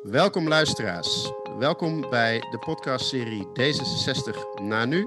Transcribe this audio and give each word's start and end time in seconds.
Welkom 0.00 0.48
luisteraars. 0.48 1.32
Welkom 1.58 2.10
bij 2.10 2.38
de 2.50 2.58
podcastserie 2.58 3.46
D66 3.46 4.62
na 4.62 4.84
nu. 4.84 4.98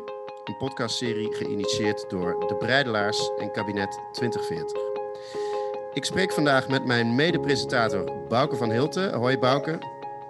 Een 0.43 0.57
podcastserie 0.57 1.35
geïnitieerd 1.35 2.09
door 2.09 2.47
de 2.47 2.55
Breidelaars 2.55 3.31
en 3.39 3.51
kabinet 3.51 3.99
2040. 4.11 4.81
Ik 5.93 6.05
spreek 6.05 6.31
vandaag 6.31 6.67
met 6.67 6.85
mijn 6.85 7.15
mede-presentator 7.15 8.27
Bouke 8.27 8.55
van 8.55 8.71
Hilten. 8.71 9.13
Hoi 9.13 9.37
Bouke. 9.37 9.79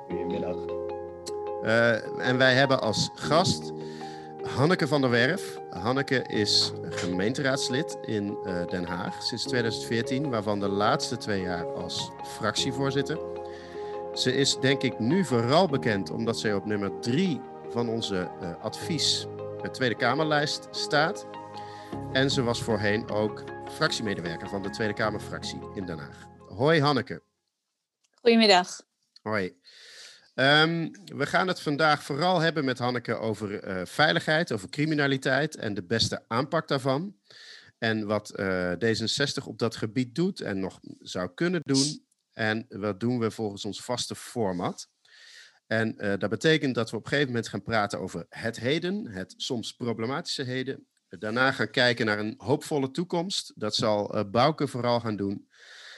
Goedemiddag. 0.08 0.58
Uh, 1.64 2.28
en 2.28 2.38
wij 2.38 2.54
hebben 2.54 2.82
als 2.82 3.10
gast 3.14 3.72
Hanneke 4.42 4.88
van 4.88 5.02
der 5.02 5.10
Werf. 5.10 5.60
Hanneke 5.70 6.22
is 6.22 6.72
gemeenteraadslid 6.90 7.98
in 8.02 8.38
uh, 8.44 8.68
Den 8.68 8.86
Haag 8.86 9.24
sinds 9.24 9.44
2014, 9.44 10.30
waarvan 10.30 10.60
de 10.60 10.70
laatste 10.70 11.18
twee 11.18 11.42
jaar 11.42 11.66
als 11.66 12.12
fractievoorzitter. 12.24 13.35
Ze 14.16 14.34
is 14.34 14.60
denk 14.60 14.82
ik 14.82 15.00
nu 15.00 15.26
vooral 15.26 15.68
bekend 15.68 16.10
omdat 16.10 16.40
zij 16.40 16.54
op 16.54 16.66
nummer 16.66 17.00
drie 17.00 17.42
van 17.70 17.90
onze 17.90 18.32
uh, 18.42 18.64
advies 18.64 19.26
uh, 19.64 19.70
Tweede 19.70 19.96
Kamerlijst 19.96 20.68
staat. 20.72 21.28
En 22.12 22.32
ze 22.32 22.44
was 22.44 22.64
voorheen 22.64 23.10
ook 23.10 23.44
fractiemedewerker 23.72 24.50
van 24.50 24.62
de 24.62 24.70
Tweede 24.70 24.94
Kamerfractie 24.94 25.60
in 25.74 25.86
Den 25.86 25.98
Haag. 25.98 26.28
Hoi 26.48 26.82
Hanneke. 26.82 27.22
Goedemiddag. 28.22 28.82
Hoi. 29.22 29.56
Um, 30.36 30.92
we 31.16 31.26
gaan 31.26 31.48
het 31.48 31.62
vandaag 31.62 32.04
vooral 32.04 32.40
hebben 32.40 32.66
met 32.66 32.80
Hanneke 32.80 33.16
over 33.16 33.68
uh, 33.68 33.86
veiligheid, 33.86 34.52
over 34.52 34.70
criminaliteit 34.70 35.56
en 35.56 35.74
de 35.74 35.84
beste 35.84 36.24
aanpak 36.28 36.68
daarvan. 36.68 37.16
En 37.78 38.06
wat 38.06 38.34
uh, 38.40 38.72
D66 38.72 39.44
op 39.46 39.60
dat 39.60 39.76
gebied 39.76 40.16
doet 40.16 40.42
en 40.42 40.60
nog 40.60 40.80
zou 41.00 41.30
kunnen 41.34 41.62
doen. 41.64 42.04
En 42.36 42.66
wat 42.70 43.00
doen 43.00 43.20
we 43.20 43.32
volgens 43.32 43.66
ons 43.66 43.84
vaste 43.84 44.16
format. 44.16 44.90
En 45.68 45.96
uh, 45.98 46.14
dat 46.18 46.30
betekent 46.30 46.76
dat 46.76 46.92
we 46.92 46.98
op 46.98 47.04
een 47.04 47.10
gegeven 47.10 47.32
moment 47.32 47.48
gaan 47.48 47.64
praten 47.64 48.00
over 48.00 48.26
het 48.30 48.60
heden, 48.60 49.08
het 49.08 49.34
soms 49.38 49.72
problematische 49.72 50.44
heden. 50.44 50.88
Daarna 51.10 51.52
gaan 51.52 51.70
kijken 51.70 52.06
naar 52.06 52.20
een 52.20 52.34
hoopvolle 52.38 52.92
toekomst. 52.92 53.54
Dat 53.56 53.76
zal 53.76 54.30
Bouke 54.30 54.68
vooral 54.68 55.00
gaan 55.00 55.16
doen. 55.16 55.48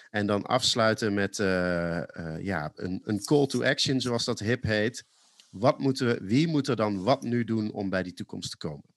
En 0.09 0.27
dan 0.27 0.43
afsluiten 0.43 1.13
met 1.13 1.37
uh, 1.37 1.47
uh, 1.47 2.43
ja, 2.43 2.71
een, 2.75 3.01
een, 3.03 3.23
call 3.23 3.47
to 3.47 3.63
action, 3.63 4.01
zoals 4.01 4.25
dat 4.25 4.39
hip 4.39 4.63
heet. 4.63 5.05
Wat 5.49 5.79
moeten 5.79 6.07
we, 6.07 6.19
wie 6.25 6.47
moet 6.47 6.67
er 6.67 6.75
dan 6.75 7.03
wat 7.03 7.21
nu 7.21 7.43
doen 7.43 7.71
om 7.71 7.89
bij 7.89 8.03
die 8.03 8.13
toekomst 8.13 8.51
te 8.51 8.57
komen? 8.57 8.95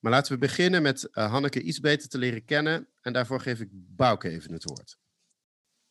Maar 0.00 0.12
laten 0.12 0.32
we 0.32 0.38
beginnen 0.38 0.82
met 0.82 1.08
uh, 1.12 1.30
Hanneke 1.30 1.62
iets 1.62 1.80
beter 1.80 2.08
te 2.08 2.18
leren 2.18 2.44
kennen. 2.44 2.88
En 3.00 3.12
daarvoor 3.12 3.40
geef 3.40 3.60
ik 3.60 3.68
Bouke 3.72 4.28
even 4.28 4.52
het 4.52 4.64
woord. 4.64 4.96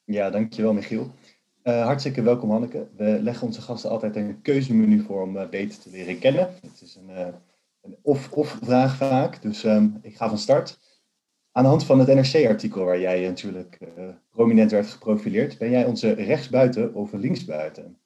Ja, 0.06 0.30
dankjewel 0.30 0.74
Michiel. 0.74 1.14
hartstikke 1.64 2.22
welkom 2.22 2.52
Hanneke. 2.52 2.88
We 2.96 3.20
leggen 3.22 3.48
onze 3.48 3.62
gasten 3.62 3.90
altijd 3.90 4.16
een 4.16 4.42
keuzemenu 4.42 5.02
voor 5.02 5.22
om 5.22 5.50
beter 5.50 5.80
te 5.80 5.90
leren 5.90 6.20
kennen. 6.20 6.54
Het 6.62 6.82
is 6.82 6.96
een, 6.96 7.34
een 7.82 7.98
of-of 8.02 8.58
vraag 8.62 8.96
vaak, 8.96 9.42
dus 9.42 9.64
um, 9.64 10.00
ik 10.02 10.16
ga 10.16 10.30
van 10.30 10.38
start. 10.38 10.80
Aan 11.52 11.64
de 11.64 11.70
hand 11.70 11.86
van 11.86 12.00
het 12.00 12.08
NRC-artikel 12.08 12.84
waar 12.84 13.00
jij 13.00 13.28
natuurlijk 13.28 13.78
prominent 14.32 14.72
werd 14.72 14.88
geprofileerd, 14.88 15.58
ben 15.58 15.70
jij 15.70 15.86
onze 15.86 16.12
rechtsbuiten 16.12 16.94
of 16.94 17.12
linksbuiten? 17.12 17.98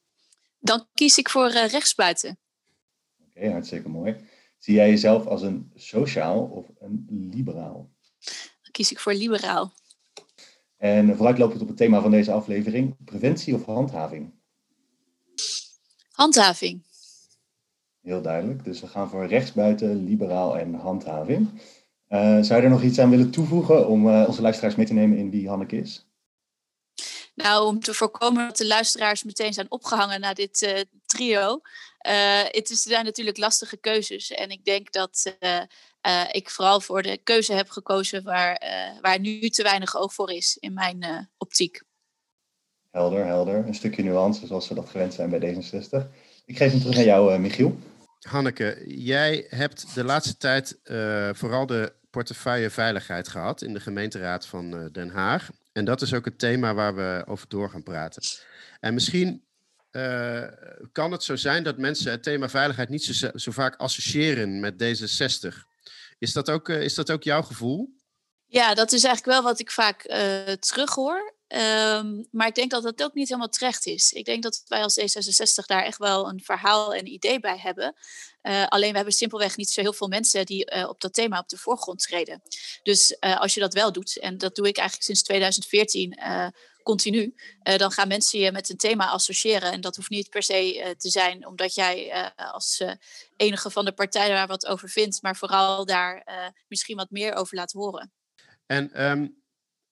Dan 0.59 0.85
kies 0.93 1.17
ik 1.17 1.29
voor 1.29 1.49
rechtsbuiten. 1.49 2.39
Oké, 3.19 3.39
okay, 3.39 3.51
hartstikke 3.51 3.89
mooi. 3.89 4.15
Zie 4.57 4.75
jij 4.75 4.89
jezelf 4.89 5.25
als 5.25 5.41
een 5.41 5.71
sociaal 5.75 6.39
of 6.39 6.65
een 6.79 7.29
liberaal? 7.31 7.89
Dan 8.61 8.71
kies 8.71 8.91
ik 8.91 8.99
voor 8.99 9.13
liberaal. 9.13 9.73
En 10.77 11.15
vooruitlopend 11.15 11.61
op 11.61 11.67
het 11.67 11.77
thema 11.77 12.01
van 12.01 12.11
deze 12.11 12.31
aflevering, 12.31 12.95
preventie 13.05 13.55
of 13.55 13.65
handhaving? 13.65 14.31
Handhaving. 16.11 16.81
Heel 18.01 18.21
duidelijk. 18.21 18.63
Dus 18.63 18.81
we 18.81 18.87
gaan 18.87 19.09
voor 19.09 19.25
rechtsbuiten, 19.25 20.03
liberaal 20.03 20.57
en 20.57 20.73
handhaving. 20.73 21.49
Uh, 22.09 22.41
zou 22.41 22.59
je 22.59 22.65
er 22.65 22.69
nog 22.69 22.83
iets 22.83 22.99
aan 22.99 23.09
willen 23.09 23.31
toevoegen 23.31 23.87
om 23.87 24.07
uh, 24.07 24.23
onze 24.27 24.41
luisteraars 24.41 24.75
mee 24.75 24.85
te 24.85 24.93
nemen 24.93 25.17
in 25.17 25.29
wie 25.29 25.49
Hanneke 25.49 25.77
is? 25.77 26.06
Nou, 27.43 27.65
om 27.65 27.79
te 27.79 27.93
voorkomen 27.93 28.47
dat 28.47 28.57
de 28.57 28.67
luisteraars 28.67 29.23
meteen 29.23 29.53
zijn 29.53 29.71
opgehangen 29.71 30.19
naar 30.19 30.35
dit 30.35 30.61
uh, 30.61 30.79
trio. 31.05 31.61
het 32.51 32.69
is, 32.69 32.81
zijn 32.81 33.05
natuurlijk 33.05 33.37
lastige 33.37 33.77
keuzes. 33.77 34.31
En 34.31 34.49
ik 34.49 34.65
denk 34.65 34.91
dat 34.91 35.37
ik 36.31 36.49
vooral 36.49 36.81
voor 36.81 37.01
de 37.01 37.17
keuze 37.23 37.53
heb 37.53 37.69
gekozen 37.69 38.23
waar, 38.23 38.61
waar 39.01 39.19
nu 39.19 39.49
te 39.49 39.63
weinig 39.63 39.95
oog 39.95 40.13
voor 40.13 40.31
is 40.31 40.57
in 40.59 40.73
mijn 40.73 41.29
optiek. 41.37 41.81
Helder, 42.91 43.25
helder. 43.25 43.55
Een 43.55 43.75
stukje 43.75 44.03
nuance 44.03 44.47
zoals 44.47 44.67
we 44.67 44.75
dat 44.75 44.89
gewend 44.89 45.13
zijn 45.13 45.29
bij 45.29 45.39
D66. 45.39 46.07
Ik 46.45 46.57
geef 46.57 46.71
hem 46.71 46.79
terug 46.79 46.95
naar 46.95 47.05
jou, 47.05 47.39
Michiel. 47.39 47.77
Hanneke, 48.19 48.83
jij 48.87 49.45
hebt 49.49 49.95
de 49.95 50.03
laatste 50.03 50.37
tijd 50.37 50.79
uh, 50.83 51.29
vooral 51.33 51.65
de 51.65 51.93
portefeuille 52.09 52.69
veiligheid 52.69 53.27
gehad 53.27 53.61
in 53.61 53.73
de 53.73 53.79
gemeenteraad 53.79 54.45
van 54.45 54.75
uh, 54.75 54.85
Den 54.91 55.09
Haag. 55.09 55.49
En 55.77 55.85
dat 55.85 56.01
is 56.01 56.13
ook 56.13 56.25
het 56.25 56.39
thema 56.39 56.73
waar 56.73 56.95
we 56.95 57.23
over 57.27 57.47
door 57.47 57.69
gaan 57.69 57.83
praten. 57.83 58.21
En 58.79 58.93
misschien 58.93 59.45
uh, 59.91 60.43
kan 60.91 61.11
het 61.11 61.23
zo 61.23 61.35
zijn 61.35 61.63
dat 61.63 61.77
mensen 61.77 62.11
het 62.11 62.23
thema 62.23 62.49
veiligheid 62.49 62.89
niet 62.89 63.03
zo, 63.03 63.29
zo 63.35 63.51
vaak 63.51 63.75
associëren 63.75 64.59
met 64.59 64.73
D66. 64.73 65.55
Is 66.17 66.33
dat 66.33 66.49
ook, 66.49 66.69
is 66.69 66.95
dat 66.95 67.11
ook 67.11 67.23
jouw 67.23 67.41
gevoel? 67.41 67.95
Ja, 68.45 68.73
dat 68.73 68.91
is 68.91 69.03
eigenlijk 69.03 69.33
wel 69.33 69.49
wat 69.49 69.59
ik 69.59 69.71
vaak 69.71 70.01
terughoor. 70.59 71.35
Um, 71.49 72.27
maar 72.31 72.47
ik 72.47 72.55
denk 72.55 72.71
dat 72.71 72.83
dat 72.83 73.03
ook 73.03 73.13
niet 73.13 73.27
helemaal 73.27 73.49
terecht 73.49 73.85
is. 73.85 74.11
Ik 74.11 74.25
denk 74.25 74.43
dat 74.43 74.63
wij 74.67 74.81
als 74.81 74.99
D66 74.99 75.65
daar 75.65 75.83
echt 75.83 75.97
wel 75.97 76.29
een 76.29 76.41
verhaal 76.43 76.93
en 76.93 77.07
idee 77.07 77.39
bij 77.39 77.57
hebben. 77.57 77.95
Uh, 78.43 78.67
alleen 78.67 78.89
we 78.89 78.95
hebben 78.95 79.13
simpelweg 79.13 79.57
niet 79.57 79.69
zo 79.69 79.81
heel 79.81 79.93
veel 79.93 80.07
mensen 80.07 80.45
die 80.45 80.75
uh, 80.75 80.89
op 80.89 81.01
dat 81.01 81.13
thema 81.13 81.39
op 81.39 81.49
de 81.49 81.57
voorgrond 81.57 81.99
treden. 81.99 82.41
Dus 82.83 83.17
uh, 83.19 83.39
als 83.39 83.53
je 83.53 83.59
dat 83.59 83.73
wel 83.73 83.91
doet, 83.91 84.19
en 84.19 84.37
dat 84.37 84.55
doe 84.55 84.67
ik 84.67 84.77
eigenlijk 84.77 85.05
sinds 85.05 85.23
2014 85.23 86.19
continu, 86.83 87.35
dan 87.63 87.91
gaan 87.91 88.07
mensen 88.07 88.39
je 88.39 88.51
met 88.51 88.69
een 88.69 88.77
thema 88.77 89.07
associëren. 89.07 89.71
En 89.71 89.81
dat 89.81 89.95
hoeft 89.95 90.09
niet 90.09 90.29
per 90.29 90.43
se 90.43 90.95
te 90.97 91.09
zijn 91.09 91.47
omdat 91.47 91.75
jij 91.75 92.31
als 92.35 92.83
enige 93.37 93.69
van 93.69 93.85
de 93.85 93.91
partijen 93.91 94.35
daar 94.35 94.47
wat 94.47 94.65
over 94.65 94.89
vindt, 94.89 95.21
maar 95.21 95.35
vooral 95.35 95.85
daar 95.85 96.23
misschien 96.67 96.97
wat 96.97 97.09
meer 97.09 97.33
over 97.33 97.55
laat 97.55 97.71
horen. 97.71 98.11
En 98.65 99.09
um, 99.09 99.41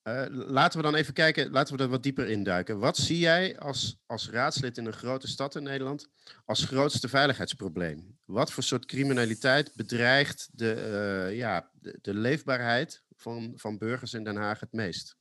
uh, 0.07 0.25
laten 0.29 0.79
we 0.79 0.85
dan 0.85 0.95
even 0.95 1.13
kijken, 1.13 1.51
laten 1.51 1.77
we 1.77 1.83
er 1.83 1.89
wat 1.89 2.03
dieper 2.03 2.29
induiken. 2.29 2.79
Wat 2.79 2.97
zie 2.97 3.19
jij 3.19 3.59
als, 3.59 3.97
als 4.05 4.29
raadslid 4.29 4.77
in 4.77 4.85
een 4.85 4.93
grote 4.93 5.27
stad 5.27 5.55
in 5.55 5.63
Nederland 5.63 6.07
als 6.45 6.63
grootste 6.63 7.07
veiligheidsprobleem? 7.07 8.17
Wat 8.25 8.51
voor 8.51 8.63
soort 8.63 8.85
criminaliteit 8.85 9.71
bedreigt 9.75 10.49
de, 10.51 11.27
uh, 11.29 11.37
ja, 11.37 11.69
de, 12.01 12.13
leefbaarheid 12.13 13.01
van, 13.15 13.53
van 13.55 13.77
burgers 13.77 14.13
in 14.13 14.23
Den 14.23 14.35
Haag 14.35 14.59
het 14.59 14.71
meest? 14.71 15.15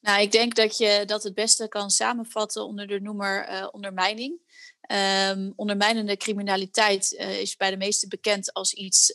Nou, 0.00 0.22
ik 0.22 0.32
denk 0.32 0.54
dat 0.54 0.78
je 0.78 1.02
dat 1.06 1.22
het 1.22 1.34
beste 1.34 1.68
kan 1.68 1.90
samenvatten 1.90 2.64
onder 2.64 2.86
de 2.86 3.00
noemer 3.00 3.48
uh, 3.48 3.68
ondermijning. 3.70 4.46
Um, 5.28 5.52
ondermijnende 5.56 6.16
criminaliteit 6.16 7.12
is 7.12 7.56
bij 7.56 7.70
de 7.70 7.76
meesten 7.76 8.08
bekend 8.08 8.52
als 8.52 8.72
iets 8.72 9.14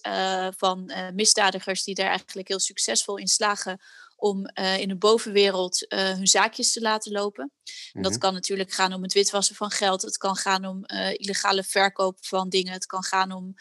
van 0.57 0.91
misdadigers 1.13 1.83
die 1.83 1.95
daar 1.95 2.07
eigenlijk 2.07 2.47
heel 2.47 2.59
succesvol 2.59 3.17
in 3.17 3.27
slagen 3.27 3.79
om 4.23 4.49
uh, 4.59 4.77
in 4.77 4.87
de 4.87 4.95
bovenwereld 4.95 5.85
uh, 5.93 5.99
hun 5.99 6.27
zaakjes 6.27 6.71
te 6.71 6.81
laten 6.81 7.11
lopen. 7.11 7.51
En 7.93 8.01
dat 8.01 8.11
mhm. 8.11 8.19
kan 8.19 8.33
natuurlijk 8.33 8.71
gaan 8.71 8.93
om 8.93 9.03
het 9.03 9.13
witwassen 9.13 9.55
van 9.55 9.71
geld. 9.71 10.01
Het 10.01 10.17
kan 10.17 10.35
gaan 10.35 10.65
om 10.65 10.83
uh, 10.85 11.13
illegale 11.13 11.63
verkoop 11.63 12.17
van 12.21 12.49
dingen. 12.49 12.73
Het 12.73 12.85
kan 12.85 13.03
gaan 13.03 13.31
om 13.31 13.55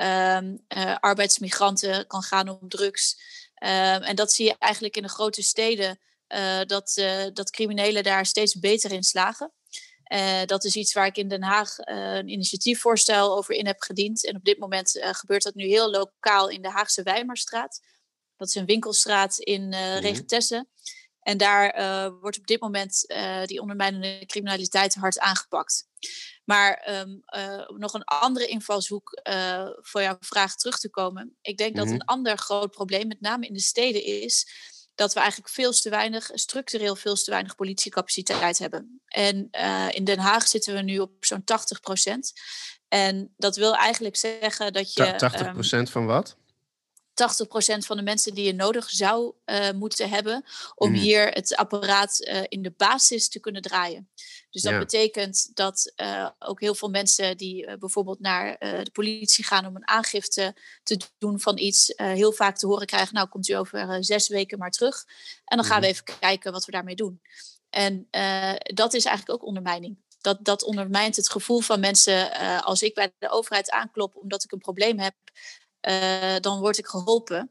um, 0.00 0.64
arbeidsmigranten. 1.00 1.92
Het 1.92 2.06
kan 2.06 2.22
gaan 2.22 2.48
om 2.48 2.68
drugs. 2.68 3.16
Um, 3.62 4.02
en 4.02 4.16
dat 4.16 4.32
zie 4.32 4.46
je 4.46 4.56
eigenlijk 4.58 4.96
in 4.96 5.02
de 5.02 5.08
grote 5.08 5.42
steden. 5.42 5.98
dat, 6.66 7.02
dat 7.32 7.50
criminelen 7.50 8.02
daar 8.02 8.26
steeds 8.26 8.58
beter 8.58 8.92
in 8.92 9.02
slagen. 9.02 9.52
dat 10.46 10.64
is 10.64 10.76
iets 10.76 10.92
waar 10.92 11.06
ik 11.06 11.16
in 11.16 11.28
Den 11.28 11.42
Haag 11.42 11.76
een 11.78 12.28
initiatiefvoorstel 12.28 13.36
over 13.36 13.54
in 13.54 13.66
heb 13.66 13.80
gediend. 13.80 14.26
En 14.26 14.36
op 14.36 14.44
dit 14.44 14.58
moment 14.58 14.98
gebeurt 15.00 15.42
dat 15.42 15.54
nu 15.54 15.64
heel 15.66 15.90
lokaal 15.90 16.48
in 16.48 16.62
de 16.62 16.70
Haagse 16.70 17.02
Wijmerstraat. 17.02 17.80
Dat 18.36 18.48
is 18.48 18.54
een 18.54 18.66
winkelstraat 18.66 19.38
in 19.38 19.72
uh, 19.72 19.98
Regentesse. 19.98 20.66
En 21.20 21.38
daar 21.38 21.78
uh, 21.78 22.12
wordt 22.20 22.38
op 22.38 22.46
dit 22.46 22.60
moment 22.60 23.04
uh, 23.06 23.44
die 23.44 23.60
ondermijnende 23.60 24.26
criminaliteit 24.26 24.94
hard 24.94 25.18
aangepakt. 25.18 25.88
Maar 26.44 26.88
um, 27.00 27.22
nog 27.76 27.94
een 27.94 28.04
andere 28.04 28.46
invalshoek 28.46 29.20
voor 29.80 30.02
jouw 30.02 30.16
vraag 30.20 30.56
terug 30.56 30.78
te 30.78 30.90
komen. 30.90 31.36
Ik 31.40 31.56
denk 31.56 31.76
dat 31.76 31.84
mhm. 31.84 31.94
een 31.94 32.04
ander 32.04 32.38
groot 32.38 32.70
probleem, 32.70 33.08
met 33.08 33.20
name 33.20 33.46
in 33.46 33.52
de 33.52 33.60
steden, 33.60 34.04
is 34.04 34.48
dat 34.94 35.14
we 35.14 35.20
eigenlijk 35.20 35.50
veel 35.50 35.72
te 35.72 35.90
weinig, 35.90 36.30
structureel 36.32 36.96
veel 36.96 37.14
te 37.14 37.30
weinig 37.30 37.54
politiecapaciteit 37.54 38.58
hebben. 38.58 39.00
En 39.06 39.50
in 39.90 40.04
Den 40.04 40.18
Haag 40.18 40.48
zitten 40.48 40.74
we 40.74 40.82
nu 40.82 40.98
op 40.98 41.12
zo'n 41.20 41.44
80 41.44 41.80
procent. 41.80 42.32
En 42.88 43.34
dat 43.36 43.56
wil 43.56 43.76
eigenlijk 43.76 44.16
zeggen 44.16 44.72
dat 44.72 44.92
je. 44.92 45.14
80 45.16 45.52
procent 45.52 45.86
um, 45.86 45.92
van 45.92 46.06
wat? 46.06 46.36
80% 47.16 47.86
van 47.86 47.96
de 47.96 48.02
mensen 48.02 48.34
die 48.34 48.44
je 48.44 48.52
nodig 48.54 48.90
zou 48.90 49.34
uh, 49.46 49.70
moeten 49.70 50.08
hebben 50.08 50.44
om 50.74 50.90
Mhm. 50.90 51.00
hier 51.00 51.28
het 51.28 51.56
apparaat 51.56 52.20
uh, 52.20 52.40
in 52.48 52.62
de 52.62 52.72
basis 52.76 53.28
te 53.28 53.40
kunnen 53.40 53.62
draaien. 53.62 54.10
Dus 54.50 54.62
dat 54.62 54.72
Ja. 54.72 54.78
betekent 54.78 55.50
dat 55.54 55.92
uh, 55.96 56.28
ook 56.38 56.60
heel 56.60 56.74
veel 56.74 56.88
mensen 56.90 57.36
die 57.36 57.76
bijvoorbeeld 57.78 58.20
naar 58.20 58.56
de 58.58 58.90
politie 58.92 59.44
gaan 59.44 59.66
om 59.66 59.76
een 59.76 59.88
aangifte 59.88 60.56
te 60.82 60.98
doen 61.18 61.40
van 61.40 61.58
iets, 61.58 61.92
heel 61.96 62.32
vaak 62.32 62.56
te 62.58 62.66
horen 62.66 62.86
krijgen, 62.86 63.14
nou 63.14 63.28
komt 63.28 63.48
u 63.48 63.52
over 63.52 64.04
zes 64.04 64.28
weken 64.28 64.58
maar 64.58 64.70
terug 64.70 65.04
en 65.44 65.56
dan 65.56 65.66
gaan 65.66 65.80
we 65.80 65.86
Mhm. 65.86 65.94
even 65.94 66.18
kijken 66.18 66.52
wat 66.52 66.64
we 66.64 66.72
daarmee 66.72 66.94
doen. 66.94 67.20
En 67.70 68.08
dat 68.74 68.94
is 68.94 69.04
eigenlijk 69.04 69.40
ook 69.40 69.46
ondermijning. 69.48 69.98
Dat, 70.20 70.44
dat 70.44 70.62
ondermijnt 70.64 71.16
het 71.16 71.30
gevoel 71.30 71.60
van 71.60 71.80
mensen 71.80 72.32
als 72.62 72.82
ik 72.82 72.94
bij 72.94 73.12
de 73.18 73.30
overheid 73.30 73.70
aanklop 73.70 74.16
omdat 74.16 74.44
ik 74.44 74.52
een 74.52 74.58
probleem 74.58 74.98
heb, 74.98 75.14
dan 76.40 76.60
word 76.60 76.78
ik 76.78 76.86
geholpen. 76.86 77.50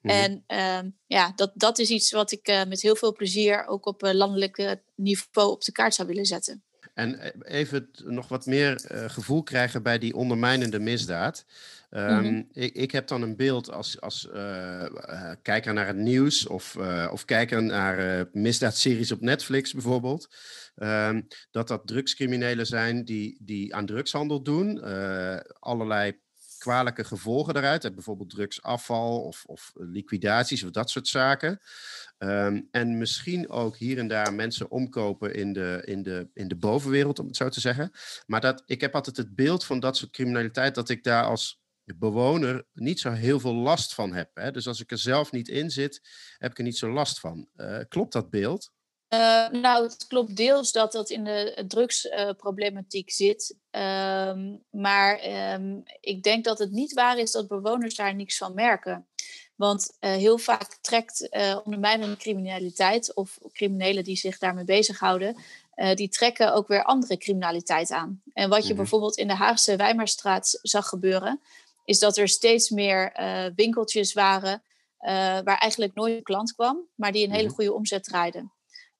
Mhm. 0.00 0.14
En 0.14 0.44
uh, 0.48 0.90
ja, 1.06 1.32
dat, 1.36 1.52
dat 1.54 1.78
is 1.78 1.90
iets 1.90 2.10
wat 2.10 2.32
ik 2.32 2.48
uh, 2.48 2.64
met 2.64 2.82
heel 2.82 2.96
veel 2.96 3.12
plezier 3.12 3.66
ook 3.66 3.86
op 3.86 4.02
landelijk 4.02 4.78
niveau 4.94 5.50
op 5.50 5.64
de 5.64 5.72
kaart 5.72 5.94
zou 5.94 6.08
willen 6.08 6.26
zetten. 6.26 6.62
En 6.94 7.18
eh, 7.18 7.60
even 7.60 7.90
nog 8.04 8.28
wat 8.28 8.46
meer 8.46 8.90
uh, 8.92 9.04
gevoel 9.08 9.42
krijgen 9.42 9.82
bij 9.82 9.98
die 9.98 10.14
ondermijnende 10.14 10.78
misdaad. 10.78 11.44
Um, 11.90 12.00
mm-hmm. 12.00 12.48
ik, 12.52 12.74
ik, 12.74 12.90
heb 12.90 13.08
dan 13.08 13.22
een 13.22 13.36
beeld 13.36 13.70
als, 13.70 14.00
als 14.00 14.28
kijker 15.42 15.72
naar 15.72 15.86
het 15.86 15.96
nieuws 15.96 16.46
of, 16.46 16.76
of 17.10 17.24
kijker 17.24 17.62
naar 17.62 18.26
misdaadseries 18.32 19.12
op 19.12 19.20
Netflix 19.20 19.72
bijvoorbeeld. 19.72 20.28
Um, 20.76 21.26
dat 21.50 21.68
dat 21.68 21.86
drugscriminelen 21.86 22.66
zijn 22.66 23.04
die, 23.04 23.38
die 23.40 23.74
aan 23.74 23.86
drugshandel 23.86 24.42
doen, 24.42 24.82
allerlei 25.58 26.18
kwalijke 26.58 27.04
gevolgen. 27.04 27.64
Heb 27.64 27.94
bijvoorbeeld 27.94 28.30
drugsafval 28.30 29.20
of, 29.20 29.44
of 29.46 29.72
liquidaties 29.74 30.64
of 30.64 30.70
dat 30.70 30.90
soort 30.90 31.08
zaken. 31.08 31.60
Um, 32.18 32.68
en 32.70 32.98
misschien 32.98 33.48
ook 33.48 33.76
hier 33.76 33.98
en 33.98 34.08
daar 34.08 34.34
mensen 34.34 34.70
omkopen 34.70 35.34
in 35.34 35.52
de, 35.52 35.82
in, 35.84 36.02
de, 36.02 36.28
in 36.34 36.48
de 36.48 36.56
bovenwereld, 36.56 37.18
om 37.18 37.26
het 37.26 37.36
zo 37.36 37.48
te 37.48 37.60
zeggen. 37.60 37.90
Maar 38.26 38.40
dat, 38.40 38.62
ik 38.66 38.80
heb 38.80 38.94
altijd 38.94 39.16
het 39.16 39.34
beeld 39.34 39.64
van 39.64 39.80
dat 39.80 39.96
soort 39.96 40.10
criminaliteit 40.10 40.74
dat 40.74 40.88
ik 40.88 41.04
daar 41.04 41.24
als 41.24 41.60
bewoner 41.84 42.66
niet 42.72 43.00
zo 43.00 43.10
heel 43.10 43.40
veel 43.40 43.54
last 43.54 43.94
van 43.94 44.12
heb. 44.12 44.30
Hè? 44.34 44.50
Dus 44.50 44.66
als 44.66 44.80
ik 44.80 44.90
er 44.90 44.98
zelf 44.98 45.32
niet 45.32 45.48
in 45.48 45.70
zit, 45.70 46.08
heb 46.38 46.50
ik 46.50 46.58
er 46.58 46.64
niet 46.64 46.78
zo 46.78 46.92
last 46.92 47.20
van. 47.20 47.48
Uh, 47.56 47.78
klopt 47.88 48.12
dat 48.12 48.30
beeld? 48.30 48.72
Uh, 49.14 49.48
nou, 49.48 49.82
het 49.82 50.06
klopt 50.06 50.36
deels 50.36 50.72
dat 50.72 50.92
dat 50.92 51.10
in 51.10 51.24
de 51.24 51.64
drugsproblematiek 51.68 53.08
uh, 53.08 53.14
zit. 53.14 53.56
Um, 53.70 54.64
maar 54.70 55.24
um, 55.54 55.82
ik 56.00 56.22
denk 56.22 56.44
dat 56.44 56.58
het 56.58 56.70
niet 56.70 56.92
waar 56.92 57.18
is 57.18 57.32
dat 57.32 57.48
bewoners 57.48 57.94
daar 57.94 58.14
niks 58.14 58.36
van 58.36 58.54
merken. 58.54 59.06
Want 59.56 59.96
uh, 60.00 60.10
heel 60.10 60.38
vaak 60.38 60.78
trekt 60.80 61.28
ondermijnende 61.64 62.16
criminaliteit 62.16 63.14
of 63.14 63.38
criminelen 63.52 64.04
die 64.04 64.16
zich 64.16 64.38
daarmee 64.38 64.64
bezighouden, 64.64 65.36
die 65.94 66.08
trekken 66.08 66.54
ook 66.54 66.68
weer 66.68 66.84
andere 66.84 67.16
criminaliteit 67.16 67.90
aan. 67.90 68.22
En 68.32 68.48
wat 68.48 68.62
je 68.62 68.68
Mhm. 68.68 68.76
bijvoorbeeld 68.76 69.16
in 69.16 69.28
de 69.28 69.34
Haagse 69.34 69.76
Wijmerstraat 69.76 70.58
zag 70.62 70.88
gebeuren, 70.88 71.40
is 71.84 71.98
dat 71.98 72.16
er 72.16 72.28
steeds 72.28 72.70
meer 72.70 73.12
winkeltjes 73.56 74.12
waren 74.12 74.62
waar 75.44 75.58
eigenlijk 75.58 75.94
nooit 75.94 76.16
een 76.16 76.22
klant 76.22 76.54
kwam, 76.54 76.88
maar 76.94 77.12
die 77.12 77.24
een 77.26 77.32
hele 77.32 77.46
Mhm. 77.46 77.54
goede 77.54 77.72
omzet 77.72 78.04
draaiden. 78.04 78.52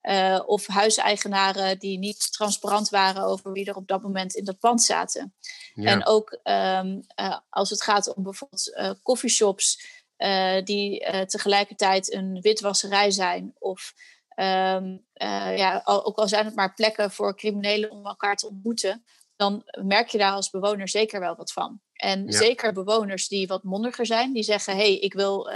Uh, 0.08 0.40
of 0.46 0.66
huiseigenaren 0.66 1.78
die 1.78 1.98
niet 1.98 2.32
transparant 2.32 2.88
waren 2.88 3.22
over 3.22 3.52
wie 3.52 3.64
er 3.64 3.76
op 3.76 3.88
dat 3.88 4.02
moment 4.02 4.34
in 4.34 4.44
dat 4.44 4.58
pand 4.58 4.82
zaten. 4.82 5.34
Ja. 5.74 5.90
En 5.90 6.06
ook 6.06 6.38
um, 6.42 7.04
uh, 7.20 7.36
als 7.48 7.70
het 7.70 7.82
gaat 7.82 8.14
om 8.14 8.22
bijvoorbeeld 8.22 8.68
uh, 8.68 8.90
coffeeshops 9.02 9.96
die 10.64 11.06
tegelijkertijd 11.26 12.12
een 12.12 12.40
witwasserij 12.40 13.10
zijn. 13.10 13.54
Of 13.58 13.94
um, 14.36 15.04
ja, 15.56 15.82
ook 15.84 16.16
al 16.16 16.28
zijn 16.28 16.44
het 16.44 16.54
maar 16.54 16.74
plekken 16.74 17.10
voor 17.10 17.36
criminelen 17.36 17.90
om 17.90 18.06
elkaar 18.06 18.36
te 18.36 18.48
ontmoeten. 18.48 19.04
Dan 19.36 19.62
merk 19.82 20.08
je 20.08 20.18
daar 20.18 20.32
als 20.32 20.50
bewoner 20.50 20.88
zeker 20.88 21.20
wel 21.20 21.36
wat 21.36 21.52
van. 21.52 21.80
En 21.98 22.24
Ja. 22.24 22.38
zeker 22.38 22.72
bewoners 22.72 23.28
die 23.28 23.46
wat 23.46 23.62
mondiger 23.62 24.06
zijn, 24.06 24.32
die 24.32 24.42
zeggen: 24.42 24.72
hé, 24.76 24.78
hey, 24.78 24.98
ik 24.98 25.12
wil 25.12 25.50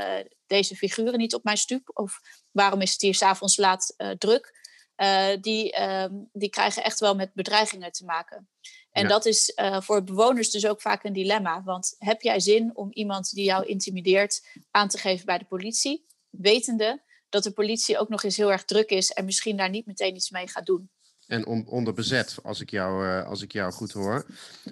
deze 0.46 0.76
figuren 0.76 1.18
niet 1.18 1.34
op 1.34 1.44
mijn 1.44 1.56
stoep. 1.56 1.90
Of 1.94 2.20
waarom 2.50 2.80
is 2.80 2.92
het 2.92 3.00
hier 3.00 3.14
s'avonds 3.14 3.56
laat 3.56 3.94
uh, 3.98 4.10
druk? 4.10 4.60
Uh, 4.96 5.28
die, 5.40 5.78
uh, 5.78 6.04
die 6.32 6.48
krijgen 6.48 6.84
echt 6.84 7.00
wel 7.00 7.14
met 7.14 7.34
bedreigingen 7.34 7.92
te 7.92 8.04
maken. 8.04 8.48
En 8.90 9.02
Ja. 9.02 9.08
dat 9.08 9.26
is 9.26 9.52
voor 9.78 10.04
bewoners 10.04 10.50
dus 10.50 10.66
ook 10.66 10.80
vaak 10.80 11.04
een 11.04 11.12
dilemma. 11.12 11.62
Want 11.62 11.94
heb 11.98 12.22
jij 12.22 12.40
zin 12.40 12.76
om 12.76 12.88
iemand 12.92 13.30
die 13.30 13.44
jou 13.44 13.66
intimideert 13.66 14.46
aan 14.70 14.88
te 14.88 14.98
geven 14.98 15.26
bij 15.26 15.38
de 15.38 15.44
politie? 15.44 16.06
Wetende 16.30 17.02
dat 17.28 17.42
de 17.42 17.52
politie 17.52 17.98
ook 17.98 18.08
nog 18.08 18.22
eens 18.22 18.36
heel 18.36 18.52
erg 18.52 18.64
druk 18.64 18.90
is 18.90 19.10
en 19.12 19.24
misschien 19.24 19.56
daar 19.56 19.70
niet 19.70 19.86
meteen 19.86 20.14
iets 20.14 20.30
mee 20.30 20.48
gaat 20.48 20.66
doen. 20.66 20.90
En 21.32 21.46
on, 21.46 21.66
onder 21.66 21.92
bezet, 21.92 22.36
als 22.42 22.60
ik, 22.60 22.70
jou, 22.70 23.06
uh, 23.06 23.24
als 23.24 23.42
ik 23.42 23.52
jou 23.52 23.72
goed 23.72 23.92
hoor. 23.92 24.26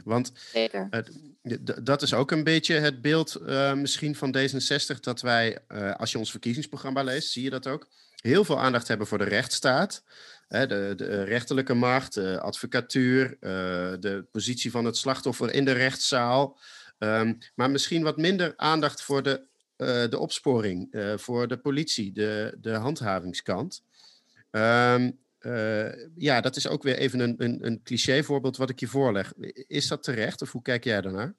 Want 0.05 0.33
Zeker. 0.53 0.89
dat 1.83 2.03
is 2.03 2.15
ook 2.15 2.31
een 2.31 2.45
beetje 2.45 2.75
het 2.75 3.03
beeld 3.03 3.41
uh, 3.47 3.75
misschien 3.75 4.15
van 4.15 4.37
D66, 4.37 5.01
dat 5.01 5.21
wij, 5.21 5.59
uh, 5.69 5.95
als 5.95 6.13
je 6.13 6.19
ons 6.19 6.31
verkiezingsprogramma 6.31 7.03
leest, 7.03 7.31
zie 7.31 7.43
je 7.43 7.51
dat 7.51 7.67
ook, 7.67 7.89
heel 8.17 8.45
veel 8.45 8.61
aandacht 8.61 8.89
hebben 8.89 9.07
voor 9.07 9.19
de 9.19 9.25
rechtsstaat. 9.25 10.03
Hè, 10.49 10.67
de, 10.67 10.93
de 10.97 11.23
rechterlijke 11.23 11.75
macht, 11.75 12.15
de 12.15 12.41
advocatuur, 12.41 13.37
de 14.01 14.25
positie 14.33 14.71
van 14.71 14.85
het 14.85 14.97
slachtoffer 14.97 15.53
in 15.53 15.65
de 15.65 15.73
rechtszaal. 15.73 16.59
Um, 16.99 17.39
maar 17.55 17.71
misschien 17.71 18.03
wat 18.03 18.17
minder 18.17 18.53
aandacht 18.57 19.03
voor 19.03 19.23
de, 19.23 19.43
uh, 19.77 20.09
de 20.09 20.19
opsporing, 20.19 20.95
uh, 20.95 21.17
voor 21.17 21.49
de 21.49 21.57
politie, 21.57 22.13
de, 22.13 22.57
de 22.61 22.73
handhavingskant. 22.73 23.83
Um, 24.51 24.61
uh, 24.61 25.09
ja, 26.17 26.41
dat 26.41 26.57
is 26.57 26.69
ook 26.69 26.83
weer 26.83 26.97
even 26.97 27.21
een, 27.21 27.35
een, 27.39 27.67
een 27.67 27.83
clichévoorbeeld 27.83 28.57
wat 28.57 28.71
ik 28.71 28.81
je 28.81 28.87
voorleg. 28.87 29.33
Is 29.67 29.89
dat 29.89 30.03
terecht 30.03 30.43
of 30.43 30.53
hoe 30.53 30.63
kijk 30.63 30.85
jij 30.85 31.01
daarnaar? 31.01 31.35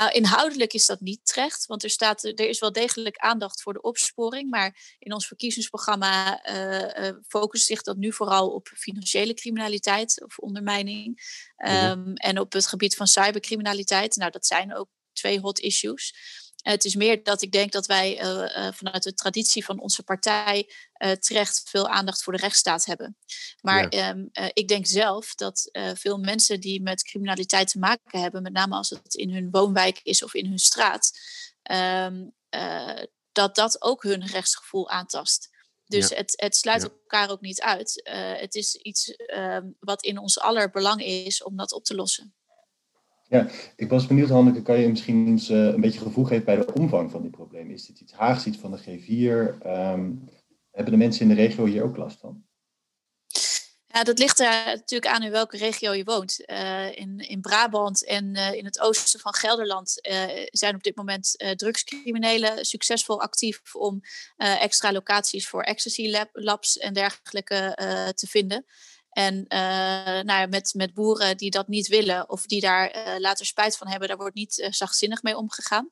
Nou, 0.00 0.12
inhoudelijk 0.12 0.72
is 0.72 0.86
dat 0.86 1.00
niet 1.00 1.20
terecht, 1.22 1.66
want 1.66 1.82
er, 1.82 1.90
staat, 1.90 2.24
er 2.24 2.48
is 2.48 2.58
wel 2.58 2.72
degelijk 2.72 3.16
aandacht 3.16 3.62
voor 3.62 3.72
de 3.72 3.80
opsporing. 3.80 4.50
Maar 4.50 4.96
in 4.98 5.12
ons 5.12 5.26
verkiezingsprogramma 5.26 6.46
uh, 6.50 7.06
uh, 7.06 7.16
focust 7.26 7.66
zich 7.66 7.82
dat 7.82 7.96
nu 7.96 8.12
vooral 8.12 8.50
op 8.50 8.68
financiële 8.68 9.34
criminaliteit 9.34 10.22
of 10.24 10.38
ondermijning. 10.38 11.06
Um, 11.56 11.72
mm-hmm. 11.72 12.14
En 12.14 12.38
op 12.38 12.52
het 12.52 12.66
gebied 12.66 12.96
van 12.96 13.06
cybercriminaliteit. 13.06 14.16
Nou, 14.16 14.30
dat 14.30 14.46
zijn 14.46 14.74
ook 14.74 14.88
twee 15.12 15.40
hot 15.40 15.58
issues. 15.58 16.14
Het 16.62 16.84
is 16.84 16.94
meer 16.94 17.22
dat 17.22 17.42
ik 17.42 17.52
denk 17.52 17.72
dat 17.72 17.86
wij 17.86 18.22
uh, 18.22 18.30
uh, 18.30 18.72
vanuit 18.72 19.02
de 19.02 19.14
traditie 19.14 19.64
van 19.64 19.80
onze 19.80 20.02
partij 20.02 20.72
terecht 21.18 21.62
veel 21.68 21.88
aandacht 21.88 22.22
voor 22.22 22.32
de 22.32 22.38
rechtsstaat 22.38 22.84
hebben. 22.84 23.16
Maar 23.60 23.94
ja. 23.94 24.10
um, 24.10 24.30
ik 24.52 24.68
denk 24.68 24.86
zelf 24.86 25.34
dat 25.34 25.70
veel 25.94 26.18
mensen 26.18 26.60
die 26.60 26.82
met 26.82 27.02
criminaliteit 27.02 27.68
te 27.68 27.78
maken 27.78 28.20
hebben, 28.20 28.42
met 28.42 28.52
name 28.52 28.76
als 28.76 28.90
het 28.90 29.14
in 29.14 29.30
hun 29.30 29.48
woonwijk 29.50 30.00
is 30.02 30.22
of 30.22 30.34
in 30.34 30.46
hun 30.46 30.58
straat, 30.58 31.10
um, 31.70 32.34
dat 33.32 33.54
dat 33.54 33.82
ook 33.82 34.02
hun 34.02 34.26
rechtsgevoel 34.26 34.90
aantast. 34.90 35.48
Dus 35.86 36.08
ja. 36.08 36.16
het, 36.16 36.32
het, 36.36 36.56
sluit 36.56 36.82
Ja. 36.82 36.88
elkaar 36.88 37.30
ook 37.30 37.40
niet 37.40 37.60
uit. 37.60 38.00
het 38.38 38.54
is 38.54 38.74
iets 38.74 39.14
wat 39.78 40.02
in 40.02 40.18
ons 40.18 40.38
aller 40.38 40.70
belang 40.70 41.02
is 41.02 41.42
om 41.42 41.56
dat 41.56 41.72
op 41.72 41.84
te 41.84 41.94
lossen. 41.94 42.34
Ja, 43.30 43.46
ik 43.76 43.88
was 43.88 44.06
benieuwd, 44.06 44.28
Hanneke, 44.28 44.62
kan 44.62 44.80
je 44.80 44.88
misschien 44.88 45.26
eens 45.26 45.50
uh, 45.50 45.64
een 45.64 45.80
beetje 45.80 46.00
gevoel 46.00 46.24
geven 46.24 46.44
bij 46.44 46.56
de 46.56 46.72
omvang 46.72 47.10
van 47.10 47.22
die 47.22 47.30
problemen? 47.30 47.72
Is 47.72 47.86
dit 47.86 48.00
iets 48.00 48.12
Haags, 48.12 48.46
iets 48.46 48.58
van 48.58 48.70
de 48.70 48.78
G4? 48.78 49.66
Um, 49.66 50.28
hebben 50.70 50.92
de 50.92 50.96
mensen 50.96 51.22
in 51.22 51.28
de 51.28 51.42
regio 51.42 51.64
hier 51.64 51.82
ook 51.82 51.96
last 51.96 52.18
van? 52.18 52.44
Ja, 53.86 54.04
dat 54.04 54.18
ligt 54.18 54.40
er 54.40 54.64
natuurlijk 54.64 55.12
aan 55.12 55.22
in 55.22 55.30
welke 55.30 55.56
regio 55.56 55.92
je 55.92 56.04
woont. 56.04 56.42
Uh, 56.46 56.96
in, 56.96 57.18
in 57.18 57.40
Brabant 57.40 58.04
en 58.04 58.36
uh, 58.36 58.52
in 58.52 58.64
het 58.64 58.80
oosten 58.80 59.20
van 59.20 59.34
Gelderland 59.34 59.98
zijn 60.50 60.74
op 60.74 60.82
dit 60.82 60.96
moment 60.96 61.52
drugscriminelen 61.56 62.64
succesvol 62.64 63.20
actief 63.20 63.74
om 63.74 64.00
extra 64.36 64.92
locaties 64.92 65.48
voor 65.48 65.62
ecstasy 65.62 66.10
lab, 66.10 66.28
labs 66.32 66.78
en 66.78 66.92
dergelijke 66.92 67.72
te 68.14 68.26
vinden. 68.26 68.64
En 69.10 69.34
uh, 69.34 69.58
nou 70.22 70.40
ja, 70.40 70.46
met, 70.46 70.74
met 70.74 70.94
boeren 70.94 71.36
die 71.36 71.50
dat 71.50 71.68
niet 71.68 71.88
willen 71.88 72.28
of 72.28 72.46
die 72.46 72.60
daar 72.60 72.96
uh, 72.96 73.18
later 73.18 73.46
spijt 73.46 73.76
van 73.76 73.88
hebben, 73.88 74.08
daar 74.08 74.16
wordt 74.16 74.34
niet 74.34 74.58
uh, 74.58 74.66
zachtzinnig 74.70 75.22
mee 75.22 75.36
omgegaan. 75.36 75.90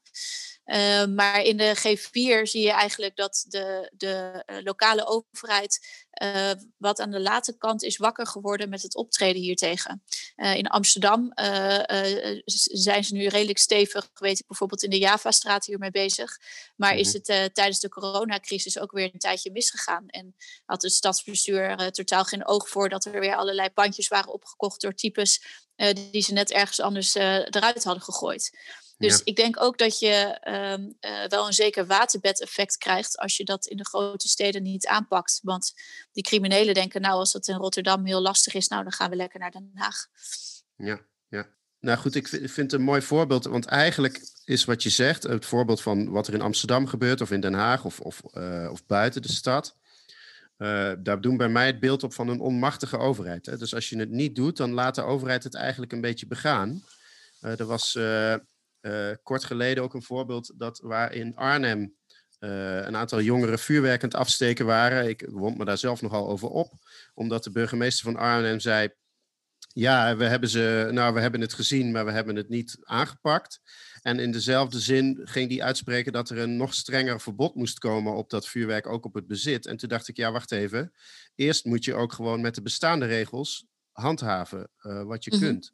Uh, 0.68 1.04
maar 1.04 1.42
in 1.42 1.56
de 1.56 1.76
G4 1.76 2.42
zie 2.42 2.62
je 2.62 2.72
eigenlijk 2.72 3.16
dat 3.16 3.44
de, 3.48 3.92
de 3.96 4.42
lokale 4.64 5.06
overheid 5.06 6.06
uh, 6.22 6.50
wat 6.76 7.00
aan 7.00 7.10
de 7.10 7.20
late 7.20 7.56
kant 7.58 7.82
is 7.82 7.96
wakker 7.96 8.26
geworden 8.26 8.68
met 8.68 8.82
het 8.82 8.96
optreden 8.96 9.42
hiertegen. 9.42 10.02
Uh, 10.36 10.54
in 10.54 10.66
Amsterdam 10.66 11.32
zijn 12.54 13.04
ze 13.04 13.14
nu 13.14 13.26
redelijk 13.26 13.58
stevig, 13.58 14.10
weet 14.14 14.38
ik 14.38 14.46
bijvoorbeeld 14.46 14.82
in 14.82 14.90
de 14.90 14.98
Javastraat 14.98 15.66
hiermee 15.66 15.90
bezig. 15.90 16.38
Maar 16.76 16.96
is 16.96 17.12
het 17.12 17.24
tijdens 17.52 17.80
de 17.80 17.88
coronacrisis 17.88 18.78
ook 18.78 18.92
weer 18.92 19.10
een 19.12 19.18
tijdje 19.18 19.52
misgegaan. 19.52 20.08
En 20.08 20.36
had 20.64 20.82
het 20.82 20.92
stadsbestuur 20.92 21.90
totaal 21.90 22.24
geen 22.24 22.46
oog 22.46 22.68
voor 22.68 22.88
dat 22.88 23.04
er 23.04 23.20
weer 23.20 23.36
allerlei 23.36 23.70
pandjes 23.70 24.08
waren 24.08 24.32
opgekocht 24.32 24.80
door 24.80 24.94
types 24.94 25.42
die 26.10 26.22
ze 26.22 26.32
net 26.32 26.50
ergens 26.50 26.80
anders 26.80 27.14
eruit 27.14 27.84
hadden 27.84 28.02
gegooid. 28.02 28.50
Dus 28.98 29.22
ik 29.22 29.36
denk 29.36 29.62
ook 29.62 29.78
dat 29.78 29.98
je 29.98 30.38
ehm, 30.40 30.90
eh, 31.00 31.24
wel 31.28 31.46
een 31.46 31.52
zeker 31.52 31.86
waterbedeffect 31.86 32.76
krijgt 32.76 33.18
als 33.18 33.36
je 33.36 33.44
dat 33.44 33.66
in 33.66 33.76
de 33.76 33.86
grote 33.86 34.28
steden 34.28 34.62
niet 34.62 34.86
aanpakt. 34.86 35.40
Want 35.42 35.72
die 36.12 36.22
criminelen 36.22 36.74
denken, 36.74 37.00
nou 37.00 37.14
als 37.14 37.32
dat 37.32 37.48
in 37.48 37.56
Rotterdam 37.56 38.04
heel 38.04 38.20
lastig 38.20 38.54
is, 38.54 38.68
nou 38.68 38.82
dan 38.82 38.92
gaan 38.92 39.10
we 39.10 39.16
lekker 39.16 39.40
naar 39.40 39.50
Den 39.50 39.70
Haag. 39.74 40.06
Ja, 40.76 41.00
ja. 41.28 41.48
Nou 41.80 41.98
goed, 41.98 42.14
ik 42.14 42.28
vind 42.28 42.56
het 42.56 42.72
een 42.72 42.82
mooi 42.82 43.02
voorbeeld, 43.02 43.44
want 43.44 43.66
eigenlijk 43.66 44.20
is 44.44 44.64
wat 44.64 44.82
je 44.82 44.90
zegt, 44.90 45.22
het 45.22 45.46
voorbeeld 45.46 45.80
van 45.80 46.10
wat 46.10 46.26
er 46.26 46.34
in 46.34 46.40
Amsterdam 46.40 46.86
gebeurt 46.86 47.20
of 47.20 47.30
in 47.30 47.40
Den 47.40 47.54
Haag 47.54 47.84
of, 47.84 48.00
of, 48.00 48.22
uh, 48.34 48.68
of 48.72 48.86
buiten 48.86 49.22
de 49.22 49.32
stad. 49.32 49.76
Uh, 50.58 50.92
daar 50.98 51.20
doen 51.20 51.36
bij 51.36 51.48
mij 51.48 51.66
het 51.66 51.80
beeld 51.80 52.02
op 52.02 52.14
van 52.14 52.28
een 52.28 52.40
onmachtige 52.40 52.98
overheid. 52.98 53.46
Hè? 53.46 53.56
Dus 53.56 53.74
als 53.74 53.88
je 53.88 53.98
het 53.98 54.10
niet 54.10 54.36
doet, 54.36 54.56
dan 54.56 54.72
laat 54.72 54.94
de 54.94 55.02
overheid 55.02 55.44
het 55.44 55.54
eigenlijk 55.54 55.92
een 55.92 56.00
beetje 56.00 56.26
begaan. 56.26 56.84
Uh, 57.42 57.60
er 57.60 57.66
was 57.66 57.94
uh, 58.88 59.14
kort 59.22 59.44
geleden 59.44 59.82
ook 59.82 59.94
een 59.94 60.02
voorbeeld 60.02 60.52
dat 60.56 60.80
waar 60.82 61.12
in 61.12 61.36
Arnhem 61.36 61.96
uh, 62.40 62.76
een 62.76 62.96
aantal 62.96 63.20
jongeren 63.20 63.58
vuurwerkend 63.58 64.14
afsteken 64.14 64.66
waren. 64.66 65.08
Ik 65.08 65.26
wond 65.30 65.58
me 65.58 65.64
daar 65.64 65.78
zelf 65.78 66.02
nogal 66.02 66.28
over 66.28 66.48
op, 66.48 66.72
omdat 67.14 67.44
de 67.44 67.50
burgemeester 67.50 68.04
van 68.04 68.16
Arnhem 68.16 68.60
zei: 68.60 68.88
Ja, 69.72 70.16
we 70.16 70.24
hebben, 70.24 70.48
ze, 70.48 70.88
nou, 70.90 71.14
we 71.14 71.20
hebben 71.20 71.40
het 71.40 71.54
gezien, 71.54 71.90
maar 71.90 72.04
we 72.04 72.12
hebben 72.12 72.36
het 72.36 72.48
niet 72.48 72.76
aangepakt. 72.80 73.60
En 74.02 74.18
in 74.18 74.30
dezelfde 74.30 74.80
zin 74.80 75.20
ging 75.24 75.48
die 75.48 75.64
uitspreken 75.64 76.12
dat 76.12 76.30
er 76.30 76.38
een 76.38 76.56
nog 76.56 76.74
strenger 76.74 77.20
verbod 77.20 77.54
moest 77.54 77.78
komen 77.78 78.16
op 78.16 78.30
dat 78.30 78.48
vuurwerk, 78.48 78.86
ook 78.86 79.04
op 79.04 79.14
het 79.14 79.26
bezit. 79.26 79.66
En 79.66 79.76
toen 79.76 79.88
dacht 79.88 80.08
ik: 80.08 80.16
Ja, 80.16 80.32
wacht 80.32 80.52
even. 80.52 80.92
Eerst 81.34 81.64
moet 81.64 81.84
je 81.84 81.94
ook 81.94 82.12
gewoon 82.12 82.40
met 82.40 82.54
de 82.54 82.62
bestaande 82.62 83.06
regels 83.06 83.66
handhaven 83.92 84.70
uh, 84.82 85.02
wat 85.02 85.24
je 85.24 85.30
mm 85.30 85.38
-hmm. 85.38 85.48
kunt. 85.48 85.72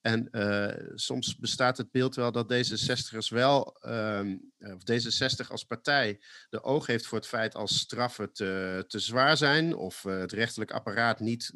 En 0.00 0.28
uh, 0.32 0.92
soms 0.94 1.36
bestaat 1.36 1.76
het 1.76 1.90
beeld 1.90 2.14
wel 2.14 2.32
dat 2.32 2.52
D66ers 2.52 3.28
wel, 3.28 3.76
um, 3.86 4.52
of 4.58 4.82
D66 4.92 5.48
als 5.48 5.64
partij, 5.64 6.20
de 6.50 6.62
oog 6.62 6.86
heeft 6.86 7.06
voor 7.06 7.18
het 7.18 7.26
feit 7.26 7.54
als 7.54 7.78
straffen 7.78 8.32
te, 8.32 8.84
te 8.86 8.98
zwaar 8.98 9.36
zijn 9.36 9.76
of 9.76 10.04
uh, 10.04 10.18
het 10.18 10.32
rechterlijk 10.32 10.70
apparaat 10.70 11.20
niet 11.20 11.52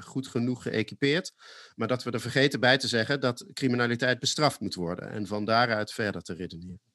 goed 0.00 0.28
genoeg 0.28 0.62
geëquipeerd. 0.62 1.32
Maar 1.74 1.88
dat 1.88 2.02
we 2.02 2.10
er 2.10 2.20
vergeten 2.20 2.60
bij 2.60 2.78
te 2.78 2.88
zeggen 2.88 3.20
dat 3.20 3.44
criminaliteit 3.52 4.18
bestraft 4.18 4.60
moet 4.60 4.74
worden 4.74 5.10
en 5.10 5.26
van 5.26 5.44
daaruit 5.44 5.92
verder 5.92 6.22
te 6.22 6.34
redeneren. 6.34 6.87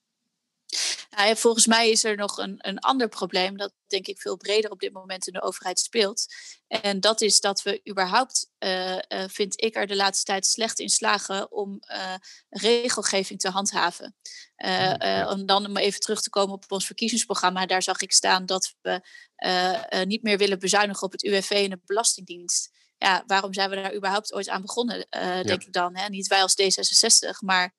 Nou, 1.15 1.37
volgens 1.37 1.67
mij 1.67 1.89
is 1.89 2.03
er 2.03 2.15
nog 2.15 2.37
een, 2.37 2.55
een 2.57 2.79
ander 2.79 3.09
probleem 3.09 3.57
dat 3.57 3.73
denk 3.87 4.07
ik 4.07 4.21
veel 4.21 4.37
breder 4.37 4.71
op 4.71 4.79
dit 4.79 4.93
moment 4.93 5.27
in 5.27 5.33
de 5.33 5.41
overheid 5.41 5.79
speelt. 5.79 6.25
En 6.67 6.99
dat 6.99 7.21
is 7.21 7.39
dat 7.39 7.61
we 7.61 7.81
überhaupt, 7.89 8.49
uh, 8.59 8.91
uh, 8.91 8.99
vind 9.27 9.61
ik 9.61 9.75
er 9.75 9.87
de 9.87 9.95
laatste 9.95 10.25
tijd 10.25 10.45
slecht 10.45 10.79
in 10.79 10.89
slagen 10.89 11.51
om 11.51 11.79
uh, 11.91 12.15
regelgeving 12.49 13.39
te 13.39 13.49
handhaven. 13.49 14.15
om 15.29 15.45
dan 15.45 15.65
om 15.65 15.77
even 15.77 15.99
terug 15.99 16.21
te 16.21 16.29
komen 16.29 16.53
op 16.53 16.71
ons 16.71 16.85
verkiezingsprogramma, 16.85 17.65
daar 17.65 17.83
zag 17.83 18.01
ik 18.01 18.11
staan 18.11 18.45
dat 18.45 18.75
we 18.81 19.01
niet 20.05 20.23
meer 20.23 20.37
willen 20.37 20.59
bezuinigen 20.59 21.03
op 21.03 21.11
het 21.11 21.23
UWV 21.23 21.49
en 21.49 21.69
de 21.69 21.81
Belastingdienst. 21.85 22.69
Ja, 22.97 23.23
waarom 23.27 23.53
zijn 23.53 23.69
we 23.69 23.75
daar 23.75 23.95
überhaupt 23.95 24.33
ooit 24.33 24.49
aan 24.49 24.61
begonnen, 24.61 25.07
denk 25.09 25.47
ja. 25.47 25.53
ik 25.53 25.73
dan? 25.73 25.97
Hè? 25.97 26.09
Niet 26.09 26.27
wij 26.27 26.41
als 26.41 26.55
D66, 26.61 27.29
maar 27.39 27.75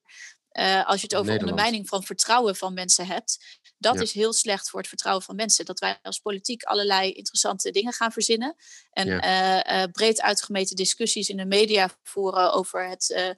uh, 0.59 0.87
als 0.87 1.01
je 1.01 1.07
het 1.07 1.15
over 1.15 1.31
Nederland. 1.31 1.51
ondermijning 1.51 1.89
van 1.89 2.03
vertrouwen 2.03 2.57
van 2.57 2.75
mensen 2.75 3.07
hebt, 3.07 3.61
dat 3.79 3.95
ja. 3.95 4.01
is 4.01 4.13
heel 4.13 4.33
slecht 4.33 4.71
voor 4.71 4.79
het 4.79 4.89
vertrouwen 4.89 5.25
van 5.25 5.37
mensen. 5.37 5.65
Dat 5.65 5.79
wij 5.79 5.99
als 6.03 6.19
politiek 6.19 6.63
allerlei 6.63 7.13
interessante 7.13 7.71
dingen 7.71 7.93
gaan 7.93 8.13
verzinnen 8.13 8.57
en 8.91 9.07
ja. 9.07 9.67
uh, 9.67 9.83
uh, 9.83 9.91
breed 9.93 10.21
uitgemeten 10.21 10.77
discussies 10.77 11.29
in 11.29 11.37
de 11.37 11.45
media 11.45 11.91
voeren 12.03 12.53
over 12.53 12.89
het 12.89 13.37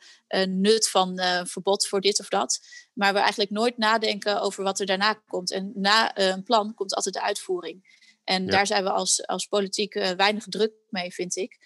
nut 0.49 0.89
van 0.89 1.21
verbod 1.45 1.87
voor 1.87 2.01
dit 2.01 2.21
of 2.21 2.29
dat. 2.29 2.61
Maar 2.93 3.13
we 3.13 3.19
eigenlijk 3.19 3.51
nooit 3.51 3.79
nadenken 3.79 4.41
over 4.41 4.65
wat 4.65 4.81
er 4.81 4.87
daarna 4.87 5.13
komt. 5.13 5.53
En 5.53 5.73
na 5.75 6.19
een 6.19 6.43
plan 6.43 6.75
komt 6.75 6.95
altijd 6.95 7.15
de 7.15 7.23
uitvoering. 7.23 8.05
En 8.25 8.45
ja. 8.45 8.51
daar 8.51 8.67
zijn 8.67 8.85
we 8.85 8.91
als, 8.91 9.27
als 9.27 9.47
politiek 9.47 9.95
weinig 9.95 10.45
druk 10.49 10.73
mee, 10.89 11.15
vind 11.15 11.37
ik. 11.37 11.59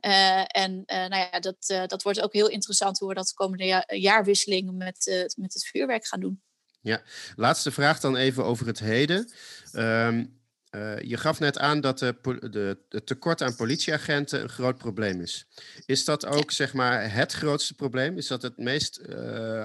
Uh, 0.00 0.44
en 0.46 0.72
uh, 0.72 0.96
nou 0.96 1.16
ja, 1.16 1.40
dat, 1.40 1.56
uh, 1.68 1.86
dat 1.86 2.02
wordt 2.02 2.20
ook 2.20 2.32
heel 2.32 2.48
interessant 2.48 2.98
hoe 2.98 3.08
we 3.08 3.14
dat 3.14 3.26
de 3.26 3.34
komende 3.34 3.64
ja 3.64 3.84
jaarwisseling 3.86 4.72
met, 4.72 5.30
met 5.36 5.52
het 5.52 5.64
vuurwerk 5.64 6.06
gaan 6.06 6.20
doen. 6.20 6.42
Ja, 6.80 7.02
laatste 7.36 7.70
vraag 7.70 8.00
dan 8.00 8.16
even 8.16 8.44
over 8.44 8.66
het 8.66 8.78
heden. 8.78 9.32
Um, 9.72 10.40
je 11.00 11.16
gaf 11.16 11.40
net 11.40 11.58
aan 11.58 11.80
dat 11.80 11.98
de, 11.98 12.16
de, 12.50 12.78
het 12.88 13.06
tekort 13.06 13.42
aan 13.42 13.56
politieagenten 13.56 14.42
een 14.42 14.48
groot 14.48 14.78
probleem 14.78 15.20
is. 15.20 15.46
Is 15.86 16.04
dat 16.04 16.26
ook 16.26 16.50
ja. 16.50 16.56
zeg 16.56 16.72
maar 16.72 17.12
het 17.12 17.32
grootste 17.32 17.74
probleem? 17.74 18.16
Is 18.16 18.26
dat 18.26 18.42
het 18.42 18.56
meest, 18.56 19.14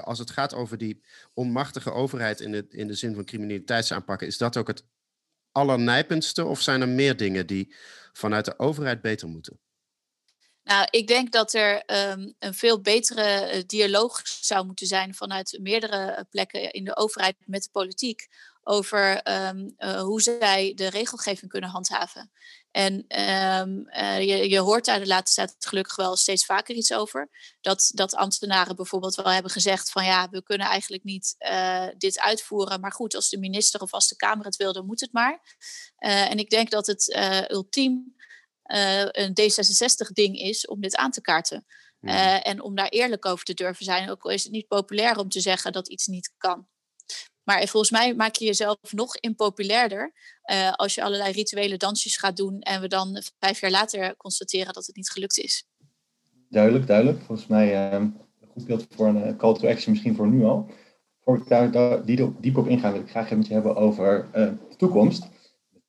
als 0.02 0.20
het 0.20 0.32
gaat 0.32 0.54
over 0.54 0.78
die 0.78 1.04
onmachtige 1.34 1.92
overheid 1.92 2.40
in 2.40 2.52
de, 2.52 2.66
in 2.70 2.88
de 2.88 2.94
zin 2.94 3.16
van 3.16 3.26
criminaliteitsaanpakken, 3.26 4.28
is 4.28 4.38
dat 4.38 4.58
ook 4.58 4.68
het 4.68 4.84
allernijpendste? 5.52 6.46
Of 6.46 6.62
zijn 6.62 6.82
er 6.82 6.90
meer 6.90 7.18
dingen 7.18 7.48
die 7.48 7.76
vanuit 8.14 8.46
de 8.46 8.60
overheid 8.60 9.02
beter 9.02 9.28
moeten? 9.28 9.60
Nou, 10.68 10.88
ik 10.90 11.08
denk 11.08 11.32
dat 11.32 11.54
er 11.54 11.84
um, 12.12 12.36
een 12.40 12.54
veel 12.54 12.82
betere 12.82 13.56
uh, 13.56 13.64
dialoog 13.66 14.22
zou 14.24 14.66
moeten 14.66 14.88
zijn 14.88 15.16
vanuit 15.16 15.58
meerdere 15.62 16.12
uh, 16.12 16.20
plekken 16.30 16.72
in 16.72 16.84
de 16.84 16.96
overheid 16.96 17.36
met 17.46 17.64
de 17.64 17.70
politiek 17.72 18.28
over 18.64 19.32
um, 19.48 19.76
uh, 19.78 20.02
hoe 20.02 20.22
zij 20.22 20.72
de 20.76 20.90
regelgeving 20.90 21.52
kunnen 21.52 21.70
handhaven. 21.70 22.32
En 22.72 22.94
um, 23.60 23.90
je, 24.22 24.60
hoort 24.60 24.86
daar 24.86 25.00
de 25.00 25.08
laatste 25.08 25.42
tijd 25.42 25.56
gelukkig 25.60 25.96
wel 25.96 26.16
steeds 26.16 26.46
vaker 26.46 26.76
iets 26.76 26.94
over. 26.94 27.30
Dat, 27.62 27.92
dat 27.94 28.16
ambtenaren 28.16 28.76
bijvoorbeeld 28.76 29.16
wel 29.16 29.32
hebben 29.32 29.52
gezegd 29.52 29.92
van 29.92 30.06
ja, 30.06 30.30
we 30.30 30.44
kunnen 30.44 30.68
eigenlijk 30.68 31.04
niet 31.04 31.36
dit 31.98 32.20
uitvoeren. 32.20 32.80
Maar 32.80 32.92
goed, 32.92 33.16
als 33.16 33.30
de 33.30 33.40
minister 33.40 33.82
of 33.82 33.94
als 33.94 34.08
de 34.08 34.16
Kamer 34.16 34.46
het 34.46 34.56
wil, 34.56 34.74
dan 34.74 34.86
moet 34.86 35.02
het 35.02 35.14
maar. 35.14 35.58
en 35.98 36.38
ik 36.38 36.50
denk 36.50 36.70
dat 36.70 36.88
het 36.88 37.18
ultiem 37.48 38.16
een 38.68 39.34
D66-ding 39.42 40.40
is 40.40 40.68
om 40.68 40.82
dit 40.82 40.96
aan 40.96 41.12
te 41.12 41.22
kaarten. 41.22 41.66
Mm. 42.00 42.10
Uh, 42.10 42.48
en 42.48 42.62
om 42.62 42.76
daar 42.76 42.88
eerlijk 42.88 43.26
over 43.26 43.46
te 43.46 43.54
durven 43.54 43.86
zijn. 43.86 44.10
Ook 44.10 44.24
al 44.24 44.32
is 44.32 44.44
het 44.44 44.52
niet 44.52 44.68
populair 44.68 45.18
om 45.18 45.30
te 45.30 45.40
zeggen 45.40 45.72
dat 45.72 45.88
iets 45.88 46.08
niet 46.08 46.34
kan. 46.38 46.68
Maar 47.44 47.68
volgens 47.68 47.92
mij 47.92 48.16
maak 48.16 48.36
je 48.36 48.46
jezelf 48.46 48.78
nog 48.90 49.18
impopulairder 49.18 50.14
uh, 50.52 50.72
als 50.72 50.96
je 50.96 51.04
allerlei 51.04 51.32
rituele 51.32 51.78
dansjes 51.78 52.18
gaat 52.18 52.38
doen 52.38 52.60
en 52.60 52.82
we 52.82 52.88
dan 52.88 53.22
vijf 53.40 53.60
jaar 53.60 53.72
later 53.72 54.18
constateren 54.18 54.74
dat 54.74 54.86
het 54.86 54.96
niet 54.96 55.10
gelukt 55.10 55.38
is. 55.38 55.68
Duidelijk, 56.50 56.88
duidelijk. 56.88 57.22
Volgens 57.24 57.48
mij 57.48 57.94
een 57.94 58.18
goed 58.54 58.66
beeld 58.66 58.86
voor 58.90 59.08
een 59.08 59.38
call 59.38 59.54
to 59.54 59.68
action 59.68 59.92
misschien 59.92 60.16
voor 60.16 60.28
nu 60.28 60.44
al. 60.44 60.72
Voor 61.24 61.38
ik 61.38 61.48
daar, 61.48 61.72
daar 61.72 62.06
diep 62.06 62.58
op 62.58 62.68
inga, 62.68 62.92
wil 62.92 63.02
ik 63.02 63.10
graag 63.10 63.26
even 63.26 63.38
met 63.38 63.48
je 63.48 63.54
hebben 63.54 63.76
over 63.76 64.30
de 64.32 64.76
toekomst 64.78 65.28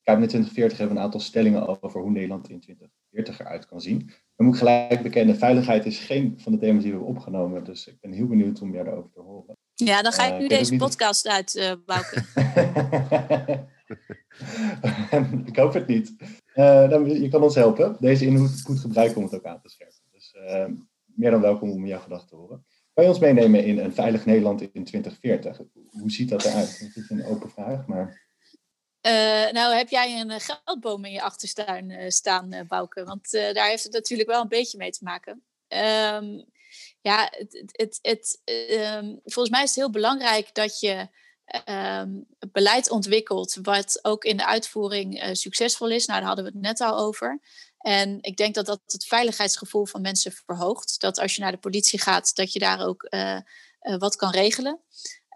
kabinet 0.08 0.30
2040 0.30 0.78
hebben 0.78 0.96
we 0.96 1.00
een 1.00 1.06
aantal 1.06 1.20
stellingen 1.20 1.82
over 1.82 2.00
hoe 2.00 2.10
Nederland 2.10 2.50
in 2.50 2.60
2040 2.60 3.40
eruit 3.40 3.66
kan 3.66 3.80
zien. 3.80 3.98
Dan 4.36 4.46
moet 4.46 4.54
ik 4.54 4.60
gelijk 4.60 5.02
bekennen, 5.02 5.36
veiligheid 5.36 5.86
is 5.86 5.98
geen 5.98 6.40
van 6.40 6.52
de 6.52 6.58
thema's 6.58 6.82
die 6.82 6.92
we 6.92 6.98
hebben 6.98 7.16
opgenomen. 7.16 7.64
Dus 7.64 7.86
ik 7.86 8.00
ben 8.00 8.12
heel 8.12 8.26
benieuwd 8.26 8.60
om 8.60 8.70
meer 8.70 8.84
daarover 8.84 9.10
te 9.10 9.20
horen. 9.20 9.56
Ja, 9.74 10.02
dan 10.02 10.12
ga 10.12 10.26
ik 10.26 10.32
uh, 10.32 10.38
nu 10.38 10.48
deze 10.48 10.76
podcast 10.76 11.24
niet... 11.24 11.32
uit, 11.32 11.54
uh, 11.54 11.72
Bouke. 11.86 12.24
ik 15.50 15.56
hoop 15.56 15.72
het 15.72 15.86
niet. 15.86 16.14
Uh, 16.54 16.90
dan, 16.90 17.20
je 17.20 17.28
kan 17.28 17.42
ons 17.42 17.54
helpen. 17.54 17.96
Deze 18.00 18.26
inhoud 18.26 18.62
goed 18.62 18.78
gebruiken 18.78 19.16
om 19.16 19.22
het 19.22 19.34
ook 19.34 19.44
aan 19.44 19.60
te 19.60 19.68
scherpen. 19.68 19.96
Dus 20.12 20.34
meer 21.04 21.30
dan 21.30 21.40
welkom 21.40 21.70
om 21.70 21.86
jouw 21.86 22.00
gedachten 22.00 22.28
te 22.28 22.36
horen. 22.36 22.64
Kan 22.92 23.04
je 23.04 23.10
ons 23.10 23.20
meenemen 23.20 23.64
in 23.64 23.78
een 23.78 23.92
veilig 23.92 24.26
Nederland 24.26 24.60
in 24.60 24.84
2040? 24.84 25.60
Hoe 25.90 26.10
ziet 26.10 26.28
dat 26.28 26.44
eruit? 26.44 26.90
Dat 26.94 27.04
is 27.04 27.10
een 27.10 27.24
open 27.24 27.50
vraag, 27.50 27.86
maar... 27.86 28.26
Uh, 29.06 29.50
nou, 29.50 29.74
heb 29.74 29.88
jij 29.88 30.20
een 30.20 30.40
geldboom 30.40 31.04
in 31.04 31.12
je 31.12 31.22
achterstuin 31.22 31.90
uh, 31.90 32.08
staan, 32.08 32.54
uh, 32.54 32.60
Bouke? 32.68 33.04
Want 33.04 33.30
daar 33.30 33.68
heeft 33.68 33.82
het 33.82 33.92
natuurlijk 33.92 34.28
wel 34.28 34.40
een 34.42 34.48
beetje 34.48 34.78
mee 34.78 34.90
te 34.90 35.04
maken. 35.04 35.42
Um, 35.68 36.44
ja, 37.00 37.32
het, 37.36 37.68
het, 37.72 37.98
het, 38.02 38.40
um, 38.70 39.20
volgens 39.24 39.50
mij 39.50 39.62
is 39.62 39.68
het 39.68 39.78
heel 39.78 39.90
belangrijk 39.90 40.54
dat 40.54 40.80
je 40.80 41.08
um, 42.00 42.26
beleid 42.52 42.90
ontwikkelt 42.90 43.58
wat 43.62 43.98
ook 44.02 44.24
in 44.24 44.36
de 44.36 44.46
uitvoering 44.46 45.30
succesvol 45.32 45.88
is. 45.88 46.06
Nou, 46.06 46.18
daar 46.18 46.28
hadden 46.28 46.44
we 46.44 46.50
het 46.50 46.60
net 46.60 46.80
al 46.80 46.98
over. 46.98 47.40
En 47.78 48.18
ik 48.20 48.36
denk 48.36 48.54
dat 48.54 48.66
dat 48.66 48.80
het 48.86 49.04
veiligheidsgevoel 49.04 49.86
van 49.86 50.00
mensen 50.00 50.32
verhoogt. 50.32 51.00
Dat 51.00 51.18
als 51.18 51.34
je 51.34 51.40
naar 51.40 51.52
de 51.52 51.58
politie 51.58 52.00
gaat, 52.00 52.34
dat 52.34 52.52
je 52.52 52.58
daar 52.58 52.86
ook 52.86 53.08
wat 53.98 54.16
kan 54.16 54.30
regelen. 54.30 54.80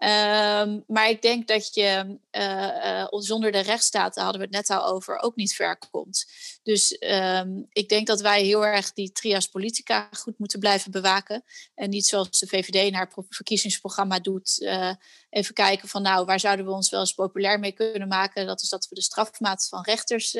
Um, 0.03 0.83
maar 0.87 1.09
ik 1.09 1.21
denk 1.21 1.47
dat 1.47 1.73
je 1.73 2.17
uh, 2.31 3.05
zonder 3.09 3.51
de 3.51 3.59
rechtsstaat, 3.59 4.13
daar 4.13 4.23
hadden 4.23 4.41
we 4.41 4.47
het 4.47 4.67
net 4.67 4.77
al 4.77 4.85
over, 4.85 5.19
ook 5.19 5.35
niet 5.35 5.53
ver 5.53 5.77
komt. 5.91 6.25
Dus 6.63 6.97
um, 6.99 7.65
ik 7.69 7.89
denk 7.89 8.07
dat 8.07 8.21
wij 8.21 8.43
heel 8.43 8.65
erg 8.65 8.93
die 8.93 9.11
trias 9.11 9.47
politica 9.47 10.09
goed 10.11 10.39
moeten 10.39 10.59
blijven 10.59 10.91
bewaken. 10.91 11.43
En 11.75 11.89
niet 11.89 12.05
zoals 12.05 12.39
de 12.39 12.47
VVD 12.47 12.91
naar 12.91 13.09
het 13.15 13.25
verkiezingsprogramma 13.29 14.19
doet. 14.19 14.57
Uh, 14.59 14.91
even 15.29 15.53
kijken 15.53 15.87
van 15.87 16.01
nou, 16.01 16.25
waar 16.25 16.39
zouden 16.39 16.65
we 16.65 16.71
ons 16.71 16.89
wel 16.89 16.99
eens 16.99 17.13
populair 17.13 17.59
mee 17.59 17.71
kunnen 17.71 18.07
maken? 18.07 18.45
Dat 18.45 18.61
is 18.61 18.69
dat 18.69 18.87
we 18.89 18.95
de 18.95 19.01
strafmaat 19.01 19.67
van 19.69 19.83
rechters 19.83 20.33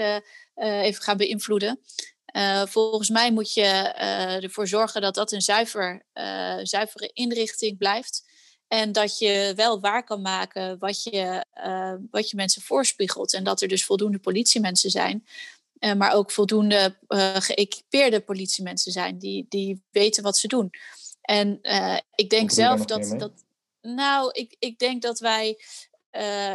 even 0.56 1.04
gaan 1.04 1.18
beïnvloeden. 1.18 1.80
volgens 2.66 3.10
mij 3.10 3.32
moet 3.32 3.54
je 3.54 3.64
ervoor 4.42 4.68
zorgen 4.68 5.02
dat 5.02 5.16
dat 5.16 5.32
een 5.32 5.42
zuiver, 5.42 6.06
zuivere 6.64 7.10
inrichting 7.14 7.78
blijft. 7.78 8.32
En 8.74 8.92
dat 8.92 9.18
je 9.18 9.54
wel 9.56 9.80
waar 9.80 10.04
kan 10.04 10.22
maken 10.22 10.80
wat 10.80 11.04
je, 11.04 11.46
wat 12.12 12.30
je 12.30 12.36
mensen 12.36 12.62
voorspiegelt. 12.62 13.34
En 13.34 13.44
dat 13.44 13.62
er 13.62 13.68
dus 13.68 13.86
voldoende 13.86 14.20
politiemensen 14.20 14.90
zijn. 14.90 15.26
maar 15.98 16.14
ook 16.14 16.32
voldoende 16.32 16.98
geëquipeerde 17.40 18.20
politiemensen 18.20 18.92
zijn 18.92 19.18
die, 19.18 19.46
die 19.50 19.84
weten 19.92 20.24
wat 20.24 20.38
ze 20.38 20.48
doen. 20.48 20.70
En 21.22 21.60
ik 22.16 22.30
denk 22.30 22.52
zelf 22.52 22.86
dat, 22.86 23.16
dat. 23.20 23.32
Nou, 23.82 24.32
ik, 24.32 24.56
ik 24.60 24.80
denk 24.80 25.02
dat 25.02 25.20
wij 25.20 25.58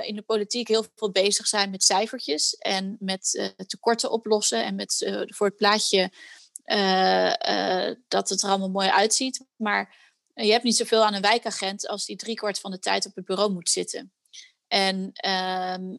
in 0.03 0.15
de 0.15 0.25
politiek 0.27 0.69
heel 0.69 0.85
veel 0.97 1.11
bezig 1.11 1.47
zijn 1.47 1.71
met 1.71 1.85
cijfertjes 1.85 2.55
en 2.55 2.97
met 3.01 3.53
tekorten 3.67 4.11
oplossen 4.11 4.65
en 4.65 4.75
met 4.75 5.25
voor 5.27 5.47
het 5.47 5.57
plaatje 5.57 6.13
dat 8.09 8.29
het 8.29 8.43
er 8.43 8.49
allemaal 8.49 8.71
mooi 8.71 8.89
uitziet. 8.89 9.45
Maar 9.57 10.08
je 10.47 10.53
hebt 10.53 10.65
niet 10.65 10.77
zoveel 10.77 11.05
aan 11.05 11.15
een 11.15 11.21
wijkagent 11.21 11.89
als 11.89 12.07
die 12.07 12.17
driekwart 12.17 12.61
van 12.61 12.71
de 12.71 12.79
tijd 12.79 13.07
op 13.07 13.15
het 13.15 13.25
bureau 13.25 13.53
moet 13.53 13.71
zitten. 13.71 14.13
En 14.69 15.11
ehm, 15.13 15.97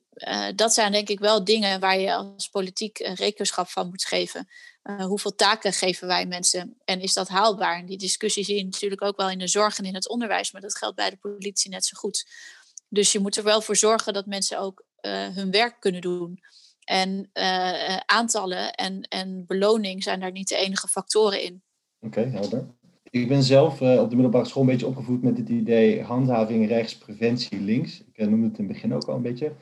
dat 0.56 0.74
zijn 0.74 0.92
denk 0.92 1.10
ik 1.10 1.20
wel 1.20 1.44
dingen 1.44 1.80
waar 1.80 2.00
je 2.00 2.14
als 2.14 2.50
politiek 2.50 2.98
rekenschap 2.98 3.68
van 3.68 3.90
moet 3.90 4.06
geven. 4.06 4.48
hoeveel 4.98 5.36
taken 5.36 5.74
geven 5.74 6.08
wij 6.08 6.26
mensen 6.26 6.78
en 6.86 7.02
is 7.02 7.14
dat 7.14 7.28
haalbaar? 7.28 7.80
En 7.80 7.86
die 7.86 7.98
discussie 7.98 8.44
zie 8.44 8.56
je 8.56 8.64
natuurlijk 8.64 9.02
ook 9.02 9.18
wel 9.18 9.30
in 9.30 9.40
de 9.40 9.48
zorg 9.48 9.78
en 9.78 9.86
in 9.86 9.94
het 9.94 10.10
onderwijs, 10.10 10.52
maar 10.52 10.62
dat 10.62 10.78
geldt 10.78 10.96
bij 10.96 11.10
de 11.10 11.18
politie 11.18 11.72
net 11.72 11.86
zo 11.86 11.98
goed. 11.98 12.26
Dus 12.90 13.12
je 13.12 13.20
moet 13.20 13.38
er 13.38 13.44
wel 13.44 13.62
voor 13.62 13.76
zorgen 13.76 14.14
dat 14.14 14.26
mensen 14.26 14.60
ook 14.60 14.84
uh, 15.02 15.28
hun 15.28 15.52
werk 15.52 15.80
kunnen 15.80 16.02
doen. 16.02 16.40
En 16.84 17.30
uh, 17.34 17.98
aantallen 17.98 18.74
en, 18.74 19.02
en 19.02 19.46
beloning 19.46 20.04
zijn 20.04 20.20
daar 20.20 20.32
niet 20.32 20.48
de 20.48 20.56
enige 20.56 20.88
factoren 20.88 21.44
in. 21.44 21.64
Oké, 22.00 22.20
helder. 22.20 22.78
Ik 23.10 23.28
ben 23.28 23.44
zelf 23.44 23.82
uh, 23.82 24.02
op 24.02 24.10
de 24.10 24.16
middelbare 24.16 24.46
school 24.46 24.62
een 24.62 24.70
beetje 24.70 24.88
opgevoed 24.88 25.22
met 25.22 25.38
het 25.38 25.50
idee 25.50 26.04
handhaving 26.04 26.68
rechts, 26.68 26.98
preventie 26.98 27.60
links. 27.60 28.04
Ik 28.14 28.30
noemde 28.30 28.48
het 28.48 28.58
in 28.58 28.64
het 28.64 28.74
begin 28.74 28.94
ook 28.94 29.04
al 29.04 29.16
een 29.16 29.22
beetje. 29.22 29.54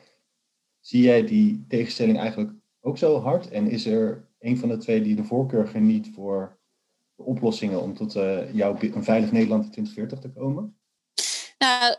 Zie 0.79 1.01
jij 1.01 1.25
die 1.25 1.65
tegenstelling 1.67 2.17
eigenlijk 2.17 2.51
ook 2.81 2.97
zo 2.97 3.19
hard? 3.19 3.49
En 3.49 3.69
is 3.69 3.85
er 3.85 4.27
een 4.39 4.57
van 4.57 4.69
de 4.69 4.77
twee 4.77 5.01
die 5.01 5.15
de 5.15 5.23
voorkeur 5.23 5.67
geniet 5.67 6.09
voor 6.13 6.57
de 7.15 7.23
oplossingen 7.23 7.81
om 7.81 7.93
tot 7.93 8.13
jouw 8.53 8.77
een 8.79 9.03
veilig 9.03 9.31
Nederland 9.31 9.63
in 9.63 9.71
2040 9.71 10.19
te 10.19 10.39
komen? 10.39 10.77
Nou, 11.57 11.95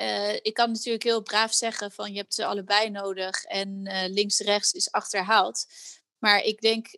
uh, 0.00 0.34
ik 0.42 0.54
kan 0.54 0.70
natuurlijk 0.70 1.04
heel 1.04 1.22
braaf 1.22 1.52
zeggen 1.52 1.90
van 1.90 2.12
je 2.12 2.18
hebt 2.18 2.34
ze 2.34 2.44
allebei 2.44 2.90
nodig 2.90 3.44
en 3.44 3.80
uh, 3.86 4.04
links-rechts 4.08 4.72
is 4.72 4.90
achterhaald. 4.90 5.66
Maar 6.24 6.42
ik 6.42 6.60
denk 6.60 6.96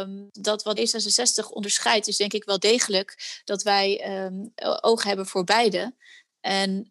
um, 0.00 0.28
dat 0.32 0.62
wat 0.62 0.78
D66 0.78 1.48
onderscheidt, 1.50 2.06
is 2.06 2.16
denk 2.16 2.32
ik 2.32 2.44
wel 2.44 2.58
degelijk 2.58 3.40
dat 3.44 3.62
wij 3.62 4.16
um, 4.24 4.52
oog 4.80 5.02
hebben 5.02 5.26
voor 5.26 5.44
beide. 5.44 5.94
En 6.40 6.90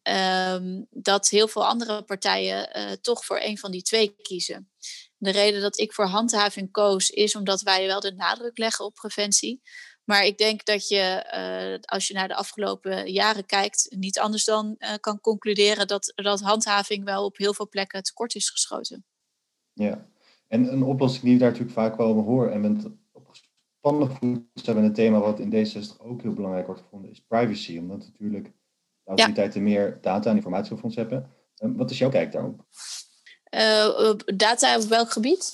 dat 0.89 1.29
heel 1.29 1.47
veel 1.47 1.65
andere 1.65 2.03
partijen 2.03 2.77
uh, 2.77 2.91
toch 2.91 3.25
voor 3.25 3.39
een 3.41 3.57
van 3.57 3.71
die 3.71 3.81
twee 3.81 4.15
kiezen. 4.21 4.71
De 5.17 5.31
reden 5.31 5.61
dat 5.61 5.79
ik 5.79 5.93
voor 5.93 6.05
handhaving 6.05 6.71
koos, 6.71 7.09
is 7.09 7.35
omdat 7.35 7.61
wij 7.61 7.85
wel 7.85 7.99
de 7.99 8.13
nadruk 8.13 8.57
leggen 8.57 8.85
op 8.85 8.93
preventie. 8.93 9.61
Maar 10.03 10.25
ik 10.25 10.37
denk 10.37 10.65
dat 10.65 10.87
je, 10.87 11.25
uh, 11.33 11.79
als 11.81 12.07
je 12.07 12.13
naar 12.13 12.27
de 12.27 12.35
afgelopen 12.35 13.11
jaren 13.11 13.45
kijkt, 13.45 13.85
niet 13.89 14.19
anders 14.19 14.45
dan 14.45 14.75
uh, 14.77 14.93
kan 14.99 15.19
concluderen 15.19 15.87
dat, 15.87 16.11
dat 16.15 16.41
handhaving 16.41 17.03
wel 17.03 17.25
op 17.25 17.37
heel 17.37 17.53
veel 17.53 17.69
plekken 17.69 18.03
tekort 18.03 18.35
is 18.35 18.49
geschoten. 18.49 19.05
Ja, 19.73 20.13
en 20.47 20.73
een 20.73 20.83
oplossing 20.83 21.23
die 21.23 21.33
we 21.33 21.39
daar 21.39 21.49
natuurlijk 21.49 21.77
vaak 21.77 21.95
wel 21.95 22.13
horen 22.13 22.51
en 22.51 22.61
met 22.61 22.85
op 23.11 23.27
gespannen 23.27 24.11
voet 24.11 24.65
hebben 24.65 24.83
een 24.83 24.93
thema 24.93 25.19
wat 25.19 25.39
in 25.39 25.51
D66 25.51 25.97
ook 25.97 26.21
heel 26.21 26.33
belangrijk 26.33 26.65
wordt 26.65 26.81
gevonden, 26.81 27.11
is 27.11 27.21
privacy. 27.27 27.77
Omdat 27.77 27.97
natuurlijk 27.97 28.45
de 28.45 28.51
autoriteiten 29.05 29.59
ja. 29.59 29.67
meer 29.67 29.97
data 30.01 30.29
en 30.29 30.35
informatie 30.35 30.73
over 30.73 30.85
ons 30.85 30.95
hebben. 30.95 31.29
Uh, 31.59 31.71
wat 31.75 31.91
is 31.91 31.97
jouw 31.97 32.09
kijk 32.09 32.31
daarop? 32.31 32.65
data 34.35 34.77
op 34.77 34.83
welk 34.83 35.11
gebied? 35.11 35.53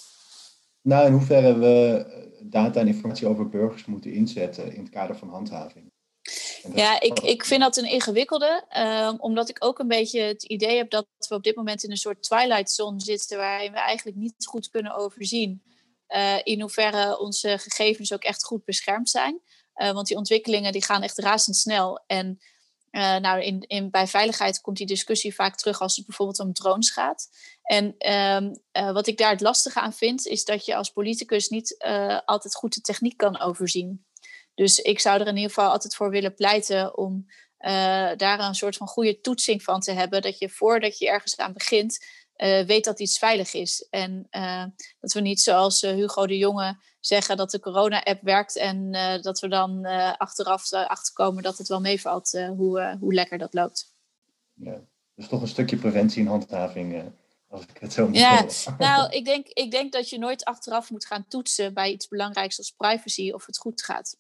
Nou, 0.82 1.06
in 1.06 1.12
hoeverre 1.12 1.60
we 1.60 2.06
data 2.44 2.80
en 2.80 2.88
informatie 2.88 3.28
over 3.28 3.50
burgers 3.50 3.86
moeten 3.86 4.14
inzetten 4.14 4.74
in 4.74 4.82
het 4.82 4.90
kader 4.90 5.18
van 5.18 5.30
handhaving. 5.30 5.91
Ja, 6.74 7.00
ik, 7.00 7.20
ik 7.20 7.46
vind 7.46 7.62
dat 7.62 7.78
een 7.78 7.90
ingewikkelde, 7.90 8.66
uh, 8.78 9.14
omdat 9.18 9.50
ik 9.50 9.66
ook 9.66 9.80
een 9.80 9.88
beetje 9.88 10.22
het 10.22 10.44
idee 10.44 10.78
heb 10.78 10.90
dat 10.90 11.06
we 11.28 11.36
op 11.36 11.44
dit 11.44 11.56
moment 11.56 11.84
in 11.84 11.92
een 11.92 11.98
soort 11.98 12.24
twilight 12.24 12.72
zone 12.72 13.02
zitten, 13.02 13.38
waarin 13.38 13.72
we 13.72 13.80
eigenlijk 13.80 14.18
niet 14.18 14.46
goed 14.46 14.70
kunnen 14.70 14.96
overzien 14.96 15.62
uh, 16.16 16.40
in 16.44 16.62
hoeverre 16.62 17.20
onze 17.20 17.58
gegevens 17.58 18.14
ook 18.14 18.24
echt 18.24 18.44
goed 18.44 18.66
beschermd 18.66 19.10
zijn. 19.10 19.42
Uh, 19.76 19.92
want 19.92 20.08
die 20.08 20.18
ontwikkelingen 20.18 20.72
die 20.72 20.84
gaan 20.84 21.02
echt 21.02 21.18
razendsnel. 21.18 22.04
En 22.08 22.40
uh, 22.92 23.18
nou, 23.18 23.42
in, 23.42 23.62
in, 23.68 23.90
bij 23.90 24.08
veiligheid 24.08 24.62
komt 24.62 24.78
die 24.78 24.86
discussie 24.86 25.36
vaak 25.36 25.56
terug 25.56 25.82
als 25.82 25.96
het 25.96 26.06
bijvoorbeeld 26.06 26.40
om 26.40 26.54
drones 26.54 26.90
gaat. 26.90 27.30
En 27.62 27.96
uh, 28.78 28.92
wat 28.92 29.08
ik 29.08 29.18
daar 29.18 29.32
het 29.32 29.42
lastige 29.42 29.80
aan 29.80 29.94
vind, 29.94 30.26
is 30.28 30.46
dat 30.46 30.66
je 30.66 30.76
als 30.76 30.90
politicus 30.90 31.50
niet 31.50 31.76
altijd 32.26 32.56
goed 32.56 32.74
de 32.74 32.82
techniek 32.82 33.18
kan 33.18 33.40
overzien. 33.40 34.06
Dus 34.54 34.80
ik 34.80 35.00
zou 35.00 35.20
er 35.20 35.28
in 35.28 35.36
ieder 35.36 35.52
geval 35.52 35.72
altijd 35.72 35.96
voor 35.96 36.10
willen 36.10 36.34
pleiten 36.34 36.98
om 36.98 37.26
daar 38.18 38.40
een 38.40 38.56
soort 38.56 38.78
van 38.78 38.88
goede 38.88 39.20
toetsing 39.20 39.64
van 39.64 39.80
te 39.80 39.92
hebben. 39.92 40.22
Dat 40.22 40.38
je 40.38 40.50
voordat 40.50 40.98
je 40.98 41.08
ergens 41.08 41.38
aan 41.38 41.54
begint, 41.54 42.06
weet 42.66 42.84
dat 42.84 43.00
iets 43.00 43.18
veilig 43.18 43.54
is. 43.54 43.88
En 43.90 44.28
dat 45.00 45.14
we 45.14 45.22
niet 45.22 45.42
zoals 45.42 45.82
Hugo 45.82 46.28
de 46.28 46.38
Jonge 46.38 46.78
zeggen 47.00 47.38
dat 47.38 47.52
de 47.52 47.60
corona-app 47.60 48.22
werkt 48.22 48.58
en 48.58 48.92
dat 49.22 49.40
we 49.40 49.48
dan 49.48 49.86
achteraf 50.18 50.72
achterkomen 50.72 51.44
dat 51.44 51.58
het 51.58 51.68
wel 51.68 51.82
meevalt 51.82 52.32
hoe, 52.32 52.98
hoe 53.00 53.14
lekker 53.14 53.38
dat 53.38 53.54
loopt. 53.54 53.94
Ja, 54.54 54.82
dus 55.16 55.28
toch 55.28 55.42
een 55.42 55.48
stukje 55.48 55.78
preventie 55.78 56.22
en 56.22 56.28
handhaving, 56.28 57.12
als 57.48 57.62
ik 57.62 57.78
het 57.80 57.94
zo 57.94 58.08
moet 58.08 58.18
Ja, 58.18 58.46
nou, 58.78 59.10
ik 59.18 59.26
denk, 59.26 59.48
ik 59.48 59.72
denk 59.72 59.92
dat 59.92 60.10
je 60.10 60.18
nooit 60.18 60.44
achteraf 60.44 60.90
moet 60.90 61.06
gaan 61.06 61.26
toetsen 61.28 61.74
bij 61.74 61.92
iets 61.92 62.08
belangrijks 62.08 62.58
als 62.58 62.74
privacy 62.78 63.32
of 63.32 63.46
het 63.46 63.58
goed 63.58 63.84
gaat. 63.84 64.16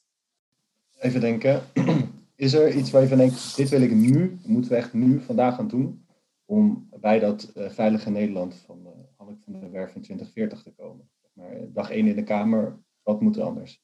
Even 1.01 1.21
denken, 1.21 1.63
is 2.35 2.53
er 2.53 2.75
iets 2.75 2.91
waar 2.91 3.01
je 3.01 3.07
van 3.07 3.17
denkt, 3.17 3.55
dit 3.55 3.69
wil 3.69 3.81
ik 3.81 3.91
nu, 3.91 4.39
moeten 4.43 4.71
we 4.71 4.77
echt 4.77 4.93
nu, 4.93 5.19
vandaag 5.19 5.55
gaan 5.55 5.67
doen, 5.67 6.05
om 6.45 6.89
bij 6.99 7.19
dat 7.19 7.51
veilige 7.55 8.09
Nederland 8.09 8.55
van 8.65 8.87
Hanneke 9.17 9.41
van 9.43 9.59
der 9.59 9.71
Werf 9.71 9.95
in 9.95 10.01
2040 10.01 10.63
te 10.63 10.71
komen? 10.71 11.09
Maar 11.33 11.71
dag 11.73 11.89
één 11.89 12.07
in 12.07 12.15
de 12.15 12.23
Kamer, 12.23 12.79
wat 13.03 13.21
moet 13.21 13.35
er 13.35 13.43
anders? 13.43 13.81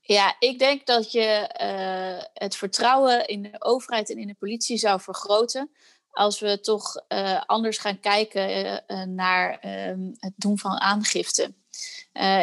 Ja, 0.00 0.36
ik 0.38 0.58
denk 0.58 0.86
dat 0.86 1.12
je 1.12 1.50
uh, 1.62 2.24
het 2.32 2.56
vertrouwen 2.56 3.26
in 3.26 3.42
de 3.42 3.62
overheid 3.62 4.10
en 4.10 4.18
in 4.18 4.26
de 4.26 4.34
politie 4.34 4.76
zou 4.76 5.00
vergroten. 5.00 5.70
Als 6.10 6.40
we 6.40 6.60
toch 6.60 7.04
uh, 7.08 7.42
anders 7.46 7.78
gaan 7.78 8.00
kijken 8.00 8.82
uh, 8.86 9.02
naar 9.02 9.64
um, 9.88 10.12
het 10.16 10.32
doen 10.36 10.58
van 10.58 10.80
aangifte. 10.80 11.54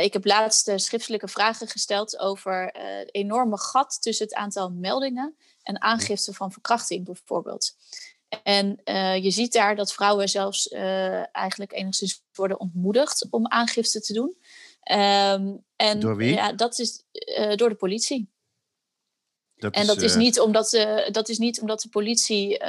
Ik 0.02 0.13
heb 0.13 0.26
laatst 0.26 0.72
schriftelijke 0.76 1.28
vragen 1.28 1.68
gesteld 1.68 2.20
over 2.20 2.70
het 2.74 3.15
enorme 3.15 3.60
gat 3.60 4.02
tussen 4.02 4.26
het 4.26 4.36
aantal 4.36 4.70
meldingen 4.70 5.36
en 5.63 5.82
aangifte 5.82 6.34
van 6.34 6.52
verkrachting 6.52 7.06
bijvoorbeeld. 7.06 7.76
En 8.44 8.82
uh, 8.86 9.24
je 9.24 9.32
ziet 9.32 9.54
daar 9.54 9.76
dat 9.76 9.94
vrouwen 9.94 10.30
zelfs 10.30 10.68
eigenlijk 11.32 11.74
enigszins 11.74 12.24
worden 12.34 12.60
ontmoedigd 12.60 13.28
om 13.30 13.48
aangifte 13.48 14.02
te 14.02 14.13
doen. 14.13 14.38
Um, 14.92 15.63
en 15.76 16.00
door 16.00 16.15
wie? 16.15 16.34
Ja, 16.34 16.54
dat 16.54 16.80
is 16.80 17.04
door 17.56 17.70
de 17.70 17.76
politie. 17.76 18.30
Dat 19.56 19.74
en 19.74 19.82
is, 19.82 19.88
dat, 19.88 20.02
is 20.02 20.15
niet 20.15 20.39
omdat 20.39 20.70
dat 21.12 21.30
is 21.30 21.38
niet 21.38 21.62
omdat 21.62 21.82
de 21.82 21.89
politie 21.89 22.63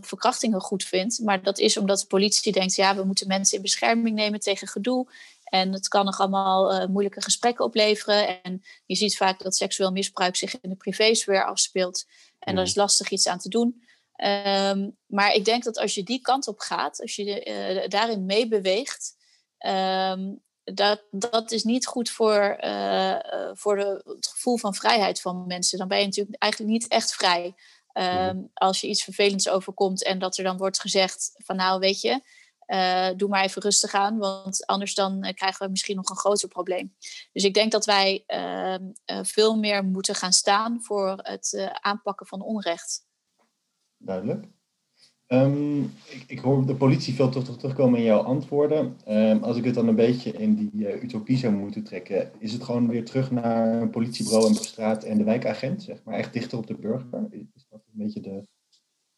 verkrachtingen 0.00 0.60
goed 0.60 0.84
vindt, 0.84 1.20
maar 1.20 1.42
dat 1.42 1.58
is 1.58 1.76
omdat 1.76 2.00
de 2.00 2.06
politie 2.06 2.52
denkt: 2.52 2.74
ja, 2.74 2.96
we 2.96 3.04
moeten 3.04 3.26
mensen 3.28 3.56
in 3.56 3.62
bescherming 3.62 4.16
nemen 4.16 4.40
tegen 4.40 4.68
gedoe. 4.68 5.08
En 5.44 5.72
het 5.72 5.88
kan 5.88 6.04
nog 6.04 6.20
allemaal 6.20 6.88
moeilijke 6.88 7.22
gesprekken 7.22 7.64
opleveren. 7.64 8.42
En 8.42 8.62
je 8.86 8.94
ziet 8.94 9.16
vaak 9.16 9.42
dat 9.42 9.56
seksueel 9.56 9.90
misbruik 9.90 10.36
zich 10.36 10.60
in 10.60 10.70
de 10.70 10.76
privésfeer 10.76 11.44
afspeelt. 11.44 12.06
En 12.38 12.50
mm. 12.50 12.56
daar 12.56 12.66
is 12.66 12.74
lastig 12.74 13.10
iets 13.10 13.28
aan 13.28 13.38
te 13.38 13.48
doen. 13.48 13.84
Um, 14.16 14.96
maar 15.06 15.32
ik 15.32 15.44
denk 15.44 15.64
dat 15.64 15.78
als 15.78 15.94
je 15.94 16.02
die 16.02 16.20
kant 16.20 16.48
op 16.48 16.58
gaat, 16.58 17.00
als 17.00 17.16
je 17.16 17.44
uh, 17.44 17.88
daarin 17.88 18.26
meebeweegt, 18.26 19.14
um, 19.66 20.42
dat, 20.64 21.02
dat 21.10 21.50
is 21.50 21.64
niet 21.64 21.86
goed 21.86 22.10
voor, 22.10 22.58
uh, 22.60 23.16
voor 23.52 23.76
de, 23.76 24.02
het 24.04 24.26
gevoel 24.26 24.56
van 24.56 24.74
vrijheid 24.74 25.20
van 25.20 25.46
mensen. 25.46 25.78
Dan 25.78 25.88
ben 25.88 25.98
je 25.98 26.04
natuurlijk 26.04 26.36
eigenlijk 26.42 26.72
niet 26.72 26.88
echt 26.88 27.14
vrij. 27.14 27.54
Um, 27.98 28.50
als 28.54 28.80
je 28.80 28.88
iets 28.88 29.04
vervelends 29.04 29.48
overkomt 29.48 30.04
en 30.04 30.18
dat 30.18 30.36
er 30.36 30.44
dan 30.44 30.56
wordt 30.56 30.80
gezegd 30.80 31.32
van 31.34 31.56
nou 31.56 31.78
weet 31.78 32.00
je, 32.00 32.20
uh, 32.66 33.10
doe 33.16 33.28
maar 33.28 33.42
even 33.42 33.62
rustig 33.62 33.94
aan, 33.94 34.18
want 34.18 34.66
anders 34.66 34.94
dan 34.94 35.24
uh, 35.24 35.32
krijgen 35.32 35.64
we 35.64 35.70
misschien 35.70 35.96
nog 35.96 36.10
een 36.10 36.16
groter 36.16 36.48
probleem. 36.48 36.96
Dus 37.32 37.44
ik 37.44 37.54
denk 37.54 37.72
dat 37.72 37.84
wij 37.84 38.24
uh, 38.26 38.74
veel 39.22 39.56
meer 39.56 39.84
moeten 39.84 40.14
gaan 40.14 40.32
staan 40.32 40.82
voor 40.82 41.18
het 41.22 41.70
aanpakken 41.80 42.26
van 42.26 42.42
onrecht. 42.42 43.06
Duidelijk. 43.96 44.46
Ehm, 45.26 45.82
ik, 45.82 46.24
ik, 46.26 46.38
hoor 46.38 46.66
de 46.66 46.74
politie 46.74 47.14
veel 47.14 47.28
terug, 47.28 47.56
terugkomen 47.56 47.98
in 47.98 48.04
jouw 48.04 48.20
antwoorden. 48.20 48.96
Um, 49.08 49.42
als 49.42 49.56
ik 49.56 49.64
het 49.64 49.74
dan 49.74 49.88
een 49.88 49.94
beetje 49.94 50.32
in 50.32 50.54
die 50.54 50.70
uh, 50.74 51.02
utopie 51.02 51.36
zou 51.36 51.52
moeten 51.52 51.82
trekken, 51.82 52.32
is 52.38 52.52
het 52.52 52.64
gewoon 52.64 52.88
weer 52.88 53.04
terug 53.04 53.30
naar 53.30 53.82
een 53.82 53.90
politiebureau 53.90 54.46
en 54.46 54.56
op 54.56 54.64
straat 54.64 55.04
en 55.04 55.18
de 55.18 55.24
wijkagent, 55.24 55.82
zeg 55.82 56.02
maar, 56.04 56.14
echt 56.14 56.32
dichter 56.32 56.58
op 56.58 56.66
de 56.66 56.74
burger? 56.74 57.26
Is 57.30 57.66
dat 57.70 57.80
een 57.92 58.04
beetje 58.04 58.20
de, 58.20 58.46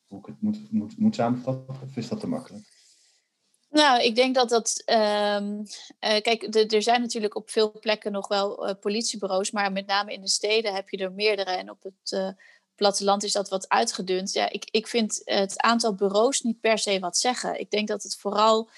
hoe 0.06 0.18
ik 0.18 0.26
het 0.26 0.40
moet, 0.40 0.72
moet, 0.72 0.98
moet 0.98 1.14
samenvatten, 1.14 1.74
of 1.82 1.96
is 1.96 2.08
dat 2.08 2.20
te 2.20 2.28
makkelijk? 2.28 2.64
Nou, 3.70 4.02
ik 4.02 4.14
denk 4.14 4.34
dat 4.34 4.48
dat. 4.48 4.82
Um, 4.86 5.58
uh, 5.58 6.20
kijk, 6.20 6.52
de, 6.52 6.66
er 6.66 6.82
zijn 6.82 7.00
natuurlijk 7.00 7.36
op 7.36 7.50
veel 7.50 7.78
plekken 7.80 8.12
nog 8.12 8.28
wel 8.28 8.68
uh, 8.68 8.74
politiebureaus, 8.80 9.50
maar 9.50 9.72
met 9.72 9.86
name 9.86 10.12
in 10.12 10.20
de 10.20 10.28
steden 10.28 10.74
heb 10.74 10.88
je 10.88 10.96
er 10.96 11.12
meerdere. 11.12 11.50
En 11.50 11.70
op 11.70 11.82
het 11.82 12.36
platteland 12.78 13.24
is 13.24 13.32
dat 13.32 13.48
wat 13.48 13.68
uitgedund. 13.68 14.32
Ja, 14.32 14.50
ik, 14.50 14.68
ik 14.70 14.86
vind 14.86 15.20
het 15.24 15.60
aantal 15.60 15.94
bureaus 15.94 16.40
niet 16.40 16.60
per 16.60 16.78
se 16.78 16.98
wat 16.98 17.18
zeggen. 17.18 17.60
Ik 17.60 17.70
denk 17.70 17.88
dat 17.88 18.02
het 18.02 18.16
vooral 18.16 18.70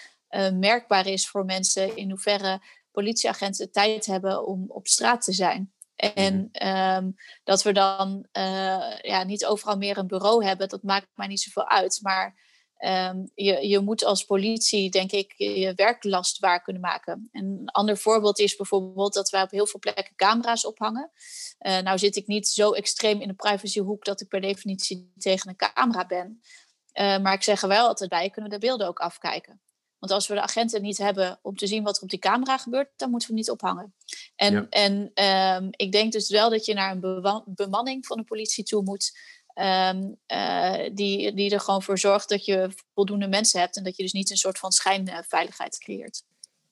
merkbaar 0.52 1.06
is 1.06 1.28
voor 1.28 1.44
mensen 1.44 1.96
in 1.96 2.10
hoeverre 2.10 2.60
politieagenten 2.90 3.70
tijd 3.70 4.06
hebben 4.06 4.46
om 4.46 4.64
op 4.68 4.86
straat 4.86 5.22
te 5.24 5.32
zijn. 5.32 5.72
En 5.96 6.50
um, 6.68 7.16
dat 7.44 7.62
we 7.62 7.72
dan 7.72 8.26
ja, 9.02 9.24
niet 9.24 9.46
overal 9.46 9.76
meer 9.76 9.98
een 9.98 10.06
bureau 10.06 10.44
hebben, 10.44 10.68
dat 10.68 10.82
maakt 10.82 11.06
mij 11.14 11.26
niet 11.26 11.40
zoveel 11.40 11.68
uit. 11.68 11.98
Maar 12.02 12.34
Um, 12.86 13.30
je, 13.34 13.68
je 13.68 13.78
moet 13.78 14.04
als 14.04 14.24
politie, 14.24 14.90
denk 14.90 15.12
ik, 15.12 15.34
je 15.36 15.72
werklast 15.74 16.38
waar 16.38 16.62
kunnen 16.62 16.82
maken. 16.82 17.28
een 17.32 17.62
ander 17.64 17.96
voorbeeld 17.96 18.38
is 18.38 18.56
bijvoorbeeld 18.56 19.14
dat 19.14 19.30
wij 19.30 19.42
op 19.42 19.50
heel 19.50 19.66
veel 19.66 19.80
plekken 19.80 20.14
camera's 20.16 20.66
ophangen. 20.66 21.10
Uh, 21.60 21.78
nou 21.78 21.98
zit 21.98 22.16
ik 22.16 22.26
niet 22.26 22.48
zo 22.48 22.72
extreem 22.72 23.20
in 23.20 23.28
de 23.28 23.34
privacyhoek 23.34 24.04
dat 24.04 24.20
ik 24.20 24.28
per 24.28 24.40
definitie 24.40 25.12
tegen 25.18 25.48
een 25.48 25.56
camera 25.56 26.06
ben. 26.06 26.40
Uh, 26.94 27.18
maar 27.18 27.32
ik 27.32 27.42
zeg 27.42 27.62
er 27.62 27.68
wel 27.68 27.86
altijd 27.86 28.10
bij, 28.10 28.30
kunnen 28.30 28.50
we 28.50 28.58
de 28.58 28.66
beelden 28.66 28.86
ook 28.86 28.98
afkijken. 28.98 29.60
Want 29.98 30.12
als 30.12 30.26
we 30.26 30.34
de 30.34 30.42
agenten 30.42 30.82
niet 30.82 30.98
hebben 30.98 31.38
om 31.42 31.56
te 31.56 31.66
zien 31.66 31.82
wat 31.82 31.96
er 31.96 32.02
op 32.02 32.08
die 32.08 32.18
camera 32.18 32.58
gebeurt, 32.58 32.88
dan 32.96 33.10
moeten 33.10 33.28
we 33.28 33.34
niet 33.34 33.50
ophangen. 33.50 33.94
En, 34.36 34.54
ja. 34.54 34.66
en 34.68 35.24
um, 35.62 35.68
ik 35.70 35.92
denk 35.92 36.12
dus 36.12 36.30
wel 36.30 36.50
dat 36.50 36.64
je 36.64 36.74
naar 36.74 36.96
een 36.96 37.44
bemanning 37.46 38.06
van 38.06 38.16
de 38.16 38.24
politie 38.24 38.64
toe 38.64 38.82
moet. 38.82 39.18
Um, 39.54 40.16
uh, 40.32 40.90
die, 40.92 41.34
die 41.34 41.50
er 41.50 41.60
gewoon 41.60 41.82
voor 41.82 41.98
zorgt 41.98 42.28
dat 42.28 42.44
je 42.44 42.68
voldoende 42.94 43.28
mensen 43.28 43.60
hebt 43.60 43.76
en 43.76 43.84
dat 43.84 43.96
je 43.96 44.02
dus 44.02 44.12
niet 44.12 44.30
een 44.30 44.36
soort 44.36 44.58
van 44.58 44.72
schijnveiligheid 44.72 45.78
creëert. 45.78 46.24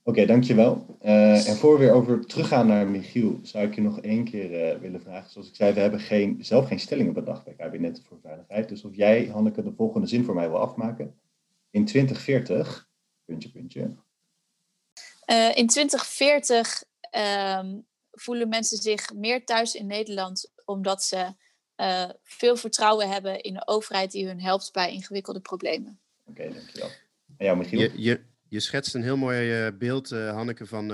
Oké, 0.02 0.20
okay, 0.20 0.26
dankjewel. 0.26 0.98
Uh, 1.02 1.48
en 1.48 1.56
voor 1.56 1.72
we 1.72 1.78
weer 1.78 1.92
over 1.92 2.26
teruggaan 2.26 2.66
naar 2.66 2.86
Michiel, 2.86 3.38
zou 3.42 3.66
ik 3.66 3.74
je 3.74 3.80
nog 3.80 4.00
één 4.00 4.24
keer 4.24 4.74
uh, 4.74 4.80
willen 4.80 5.00
vragen. 5.00 5.30
Zoals 5.30 5.48
ik 5.48 5.54
zei, 5.54 5.72
we 5.72 5.80
hebben 5.80 6.00
geen, 6.00 6.44
zelf 6.44 6.66
geen 6.66 6.80
stellingen 6.80 7.12
bedacht 7.12 7.44
bij 7.44 7.54
Kabinet 7.54 8.02
voor 8.08 8.18
Veiligheid. 8.22 8.68
Dus 8.68 8.84
of 8.84 8.94
jij, 8.94 9.26
Hanneke, 9.26 9.62
de 9.62 9.72
volgende 9.76 10.06
zin 10.06 10.24
voor 10.24 10.34
mij 10.34 10.48
wil 10.48 10.58
afmaken. 10.58 11.20
In 11.70 11.84
2040, 11.84 12.88
puntje, 13.24 13.50
puntje. 13.50 13.80
In 15.54 15.66
2040 15.66 16.84
um, 17.58 17.86
voelen 18.10 18.48
mensen 18.48 18.78
zich 18.78 19.12
meer 19.14 19.44
thuis 19.44 19.74
in 19.74 19.86
Nederland 19.86 20.52
omdat 20.64 21.02
ze 21.02 21.34
uh, 21.80 22.08
veel 22.22 22.56
vertrouwen 22.56 23.10
hebben 23.10 23.40
in 23.40 23.54
de 23.54 23.66
overheid 23.66 24.10
die 24.10 24.26
hun 24.26 24.40
helpt 24.40 24.72
bij 24.72 24.92
ingewikkelde 24.92 25.40
problemen. 25.40 25.98
Oké, 26.24 26.40
okay, 26.40 26.54
dankjewel. 26.54 26.90
En 27.36 27.44
jou, 27.44 27.58
Michiel? 27.58 27.80
Je, 27.80 27.92
je, 27.96 28.20
je 28.48 28.60
schetst 28.60 28.94
een 28.94 29.02
heel 29.02 29.16
mooi 29.16 29.66
uh, 29.66 29.78
beeld, 29.78 30.10
uh, 30.10 30.32
Hanneke, 30.32 30.66
van 30.66 30.86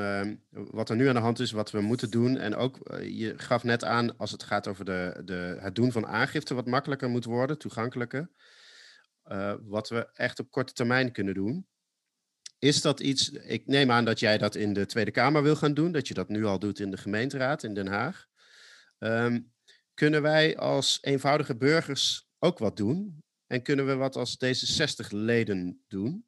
wat 0.51 0.90
er 0.90 0.97
nu 0.97 1.09
aan 1.09 1.14
de 1.14 1.20
hand 1.20 1.40
is, 1.40 1.51
wat 1.51 1.70
we 1.70 1.81
moeten 1.81 2.11
doen. 2.11 2.38
En 2.38 2.57
ook, 2.57 2.99
je 3.03 3.35
gaf 3.37 3.64
net 3.64 3.85
aan, 3.85 4.16
als 4.16 4.31
het 4.31 4.42
gaat 4.42 4.68
over 4.68 4.85
de, 4.85 5.23
de, 5.25 5.57
het 5.61 5.75
doen 5.75 5.92
van 5.92 6.07
aangifte, 6.07 6.55
wat 6.55 6.66
makkelijker 6.66 7.09
moet 7.09 7.25
worden, 7.25 7.59
toegankelijker. 7.59 8.31
wat 9.62 9.88
we 9.88 10.09
echt 10.12 10.38
op 10.38 10.51
korte 10.51 10.73
termijn 10.73 11.12
kunnen 11.12 11.35
doen. 11.35 11.66
Is 12.59 12.81
dat 12.81 13.01
iets, 13.01 13.31
ik 13.31 13.66
neem 13.66 13.90
aan 13.90 14.05
dat 14.05 14.20
jij 14.20 14.38
dat 14.38 14.55
in 14.55 14.73
de 14.73 14.87
Tweede 14.87 15.11
Kamer 15.11 15.42
wil 15.42 15.57
gaan 15.57 15.75
doen, 15.75 15.92
dat 15.92 16.09
je 16.09 16.14
dat 16.14 16.29
nu 16.29 16.44
al 16.44 16.59
doet 16.59 16.81
in 16.81 16.90
de 16.90 16.97
gemeenteraad 16.97 17.62
in 17.62 17.75
Den 17.75 17.87
Haag. 17.87 18.27
Um, 18.99 19.53
kunnen 19.94 20.22
wij 20.22 20.57
als 20.57 20.98
eenvoudige 21.00 21.57
burgers 21.57 22.26
ook 22.38 22.59
wat 22.59 22.76
doen? 22.76 23.22
En 23.46 23.62
kunnen 23.62 23.87
we 23.87 23.94
wat 23.94 24.16
als 24.16 24.37
D66-leden 24.44 25.85
doen? 25.88 26.26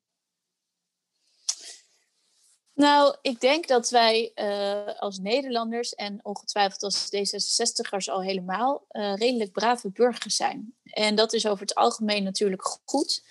Nou, 2.76 3.16
ik 3.22 3.40
denk 3.40 3.66
dat 3.66 3.90
wij 3.90 4.33
uh, 4.35 5.00
als 5.00 5.18
Nederlanders 5.18 5.94
en 5.94 6.20
ongetwijfeld 6.22 6.83
als 6.83 7.07
D66'ers 7.16 8.11
al 8.11 8.22
helemaal 8.22 8.87
uh, 8.90 9.14
redelijk 9.14 9.52
brave 9.52 9.90
burgers 9.90 10.37
zijn. 10.37 10.74
En 10.83 11.14
dat 11.14 11.33
is 11.33 11.46
over 11.46 11.61
het 11.61 11.74
algemeen 11.74 12.22
natuurlijk 12.22 12.81
goed. 12.85 13.24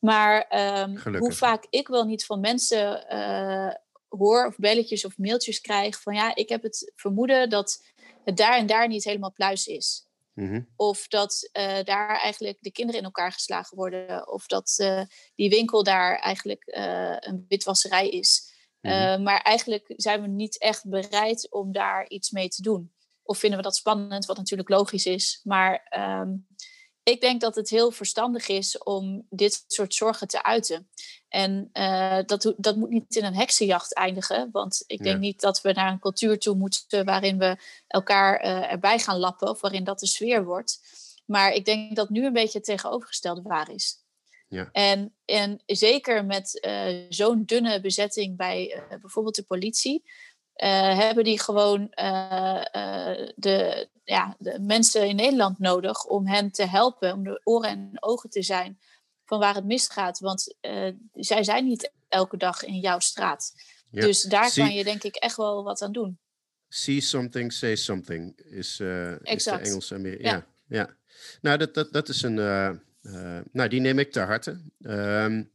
Maar 0.00 0.46
um, 0.82 1.16
hoe 1.18 1.32
vaak 1.32 1.66
ik 1.70 1.88
wel 1.88 2.04
niet 2.04 2.24
van 2.26 2.40
mensen 2.40 3.04
uh, 3.12 3.74
hoor, 4.08 4.46
of 4.46 4.56
belletjes 4.56 5.04
of 5.04 5.18
mailtjes 5.18 5.60
krijg 5.60 6.02
van 6.02 6.14
ja, 6.14 6.34
ik 6.34 6.48
heb 6.48 6.62
het 6.62 6.92
vermoeden 6.96 7.50
dat 7.50 7.84
het 8.28 8.36
daar 8.36 8.58
en 8.58 8.66
daar 8.66 8.88
niet 8.88 9.04
helemaal 9.04 9.32
pluis 9.32 9.66
is. 9.66 10.06
Mm-hmm. 10.34 10.68
Of 10.76 11.08
dat 11.08 11.50
uh, 11.52 11.82
daar 11.84 12.20
eigenlijk 12.20 12.58
de 12.60 12.72
kinderen 12.72 13.00
in 13.00 13.06
elkaar 13.06 13.32
geslagen 13.32 13.76
worden. 13.76 14.28
Of 14.32 14.46
dat 14.46 14.76
uh, 14.80 15.02
die 15.34 15.48
winkel 15.48 15.82
daar 15.82 16.18
eigenlijk 16.18 16.66
uh, 16.66 17.16
een 17.18 17.44
witwasserij 17.48 18.08
is. 18.08 18.56
Mm-hmm. 18.80 19.22
maar 19.22 19.40
eigenlijk 19.40 19.92
zijn 19.96 20.22
we 20.22 20.28
niet 20.28 20.58
echt 20.58 20.88
bereid 20.88 21.52
om 21.52 21.72
daar 21.72 22.08
iets 22.08 22.30
mee 22.30 22.48
te 22.48 22.62
doen. 22.62 22.92
Of 23.22 23.38
vinden 23.38 23.58
we 23.58 23.64
dat 23.64 23.76
spannend, 23.76 24.26
wat 24.26 24.36
natuurlijk 24.36 24.68
logisch 24.68 25.06
is. 25.06 25.40
Maar 25.44 25.96
um, 26.20 26.46
ik 27.08 27.20
denk 27.20 27.40
dat 27.40 27.54
het 27.54 27.70
heel 27.70 27.90
verstandig 27.90 28.48
is 28.48 28.78
om 28.78 29.26
dit 29.30 29.64
soort 29.66 29.94
zorgen 29.94 30.28
te 30.28 30.42
uiten. 30.42 30.88
En 31.28 31.70
uh, 31.72 32.18
dat, 32.26 32.54
dat 32.56 32.76
moet 32.76 32.90
niet 32.90 33.16
in 33.16 33.24
een 33.24 33.34
heksenjacht 33.34 33.94
eindigen. 33.94 34.48
Want 34.52 34.84
ik 34.86 35.02
denk 35.02 35.14
ja. 35.14 35.20
niet 35.20 35.40
dat 35.40 35.60
we 35.60 35.72
naar 35.72 35.92
een 35.92 35.98
cultuur 35.98 36.38
toe 36.38 36.54
moeten 36.54 37.04
waarin 37.04 37.38
we 37.38 37.56
elkaar 37.86 38.44
uh, 38.44 38.72
erbij 38.72 38.98
gaan 38.98 39.18
lappen. 39.18 39.48
Of 39.48 39.60
waarin 39.60 39.84
dat 39.84 39.98
de 39.98 40.06
sfeer 40.06 40.44
wordt. 40.44 40.80
Maar 41.26 41.52
ik 41.52 41.64
denk 41.64 41.96
dat 41.96 42.08
nu 42.08 42.26
een 42.26 42.32
beetje 42.32 42.58
het 42.58 42.66
tegenovergestelde 42.66 43.42
waar 43.42 43.70
is. 43.70 43.96
Ja. 44.48 44.68
En, 44.72 45.14
en 45.24 45.62
zeker 45.66 46.24
met 46.24 46.66
uh, 46.66 47.06
zo'n 47.08 47.44
dunne 47.44 47.80
bezetting 47.80 48.36
bij 48.36 48.82
bijvoorbeeld 49.00 49.34
de 49.34 49.42
politie. 49.42 50.02
hebben 50.54 51.24
die 51.24 51.40
gewoon 51.40 51.88
de, 53.34 53.88
ja, 54.08 54.36
de 54.38 54.58
mensen 54.60 55.08
in 55.08 55.16
Nederland 55.16 55.58
nodig 55.58 56.04
om 56.04 56.26
hen 56.26 56.50
te 56.50 56.66
helpen, 56.66 57.12
om 57.12 57.24
de 57.24 57.40
oren 57.44 57.70
en 57.70 57.90
ogen 58.00 58.30
te 58.30 58.42
zijn 58.42 58.78
van 59.24 59.38
waar 59.38 59.54
het 59.54 59.64
misgaat. 59.64 60.18
Want 60.18 60.54
uh, 60.60 60.92
zij 61.12 61.44
zijn 61.44 61.64
niet 61.64 61.92
elke 62.08 62.36
dag 62.36 62.64
in 62.64 62.78
jouw 62.78 62.98
straat. 62.98 63.52
Ja. 63.90 64.00
Dus 64.00 64.22
daar 64.22 64.50
See, 64.50 64.64
kan 64.64 64.74
je 64.74 64.84
denk 64.84 65.02
ik 65.02 65.16
echt 65.16 65.36
wel 65.36 65.64
wat 65.64 65.82
aan 65.82 65.92
doen. 65.92 66.18
See 66.68 67.00
something, 67.00 67.52
say 67.52 67.76
something 67.76 68.38
is, 68.38 68.80
uh, 68.80 69.20
is 69.22 69.44
de 69.44 69.50
Engelse 69.50 69.98
meer. 69.98 70.22
Ja. 70.22 70.32
ja. 70.32 70.46
Ja, 70.68 70.96
Nou, 71.40 71.58
dat, 71.58 71.74
dat, 71.74 71.92
dat 71.92 72.08
is 72.08 72.22
een. 72.22 72.36
Uh, 72.36 72.70
nou, 73.52 73.68
die 73.68 73.80
neem 73.80 73.98
ik 73.98 74.12
ter 74.12 74.26
harte. 74.26 74.60
Um, 74.80 75.50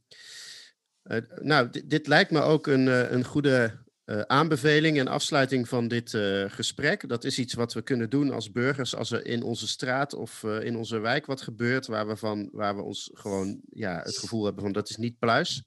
nou, 1.40 1.70
dit, 1.70 1.90
dit, 1.90 2.06
lijkt 2.06 2.30
me 2.30 2.40
ook 2.40 2.66
een, 2.66 2.86
een 3.14 3.24
goede 3.24 3.83
uh, 4.06 4.20
aanbeveling 4.20 4.98
en 4.98 5.08
afsluiting 5.08 5.68
van 5.68 5.88
dit 5.88 6.12
uh, 6.12 6.50
gesprek. 6.50 7.08
Dat 7.08 7.24
is 7.24 7.38
iets 7.38 7.54
wat 7.54 7.72
we 7.72 7.82
kunnen 7.82 8.10
doen 8.10 8.30
als 8.30 8.50
burgers 8.50 8.94
als 8.94 9.10
er 9.10 9.26
in 9.26 9.42
onze 9.42 9.68
straat 9.68 10.14
of 10.14 10.42
uh, 10.42 10.62
in 10.62 10.76
onze 10.76 10.98
wijk 10.98 11.26
wat 11.26 11.40
gebeurt 11.40 11.86
waar 11.86 12.06
we, 12.06 12.16
van, 12.16 12.48
waar 12.52 12.76
we 12.76 12.82
ons 12.82 13.10
gewoon 13.14 13.60
ja, 13.70 14.00
het 14.02 14.18
gevoel 14.18 14.44
hebben 14.44 14.62
van 14.62 14.72
dat 14.72 14.88
is 14.88 14.96
niet 14.96 15.18
pluis. 15.18 15.64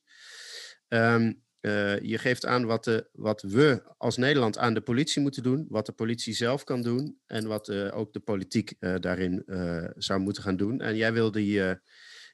Um, 0.88 1.46
je 2.02 2.18
geeft 2.18 2.46
aan 2.46 2.66
wat, 2.66 2.84
de, 2.84 3.10
wat 3.12 3.42
we 3.42 3.84
als 3.98 4.18
Nederland 4.18 4.58
aan 4.58 4.74
de 4.74 4.82
politie 4.82 5.22
moeten 5.22 5.44
doen, 5.44 5.66
wat 5.70 5.86
de 5.86 5.92
politie 5.92 6.34
zelf 6.34 6.64
kan 6.64 6.82
doen 6.82 7.20
en 7.26 7.48
wat 7.48 7.72
ook 7.72 8.14
de 8.14 8.20
politiek 8.20 8.74
daarin 8.80 9.44
zou 9.96 10.20
moeten 10.20 10.44
gaan 10.44 10.58
doen. 10.58 10.82
En 10.82 10.96
jij 10.96 11.14
wil 11.14 11.32
die, 11.32 11.62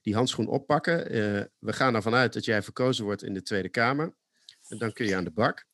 die 0.02 0.16
handschoen 0.16 0.48
oppakken. 0.48 0.98
we 1.60 1.74
gaan 1.74 1.96
ervan 1.96 2.14
uit 2.14 2.34
dat 2.34 2.46
jij 2.46 2.62
verkozen 2.62 3.06
wordt 3.06 3.24
in 3.24 3.34
de 3.34 3.42
Tweede 3.42 3.70
Kamer. 3.70 4.16
En 4.68 4.78
dan 4.78 4.92
kun 4.92 5.06
je 5.06 5.16
aan 5.16 5.24
de 5.24 5.32
bak. 5.32 5.66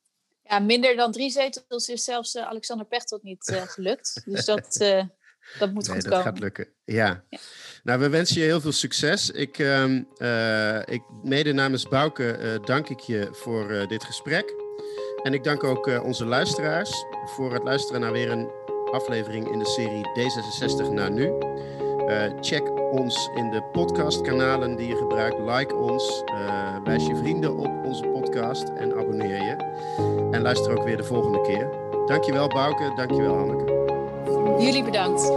Ja, 0.49 0.59
minder 0.59 0.95
dan 0.95 1.11
drie 1.11 1.29
zetels 1.29 1.87
is 1.87 2.03
zelfs 2.03 2.35
uh, 2.35 2.43
Alexander 2.43 2.85
Pechtold 2.85 3.23
niet 3.23 3.49
uh, 3.53 3.61
gelukt. 3.61 4.21
dus 4.25 4.45
dat, 4.45 4.77
uh, 4.81 5.03
dat 5.59 5.73
moet 5.73 5.87
nee, 5.87 5.95
goed 5.95 6.03
dat 6.03 6.13
komen. 6.13 6.23
gaat 6.23 6.39
lukken. 6.39 6.67
Ja. 6.85 7.23
ja. 7.29 7.39
Nou, 7.83 7.99
we 7.99 8.09
wensen 8.09 8.39
je 8.39 8.45
heel 8.45 8.61
veel 8.61 8.71
succes. 8.71 9.31
Ik, 9.31 9.57
um, 9.59 10.07
ik 10.85 11.01
mede 11.23 11.53
namens 11.53 11.87
Bouke 11.87 12.59
dank 12.65 12.89
ik 12.89 12.99
je 12.99 13.27
voor 13.31 13.87
dit 13.87 14.03
gesprek. 14.03 14.53
En 15.23 15.33
ik 15.33 15.43
dank 15.43 15.63
ook 15.63 15.85
onze 16.03 16.25
luisteraars 16.25 17.05
voor 17.25 17.53
het 17.53 17.63
luisteren 17.63 18.01
naar 18.01 18.11
weer 18.11 18.31
een 18.31 18.49
aflevering 18.91 19.51
in 19.51 19.59
de 19.59 19.65
serie 19.65 20.03
D66 20.03 20.93
naar 20.93 21.11
nu. 21.11 21.31
check 22.41 22.78
ons 22.91 23.29
in 23.35 23.49
de 23.49 23.61
podcastkanalen 23.71 24.75
die 24.75 24.87
je 24.87 24.95
gebruikt. 24.95 25.39
Like 25.39 25.75
ons, 25.75 26.23
wijs 26.83 27.05
je 27.05 27.15
vrienden 27.15 27.57
op 27.57 27.85
onze 27.85 28.03
podcast 28.03 28.69
en 28.69 28.97
abonneer 28.97 29.43
je. 29.43 29.55
En 30.31 30.41
luister 30.41 30.77
ook 30.77 30.83
weer 30.83 30.97
de 30.97 31.03
volgende 31.03 31.41
keer. 31.41 31.69
Dankjewel 32.05 32.47
Bouke, 32.47 32.91
dankjewel 32.95 33.35
Hanneke. 33.35 33.77
Jullie 34.59 34.83
bedankt. 34.83 35.31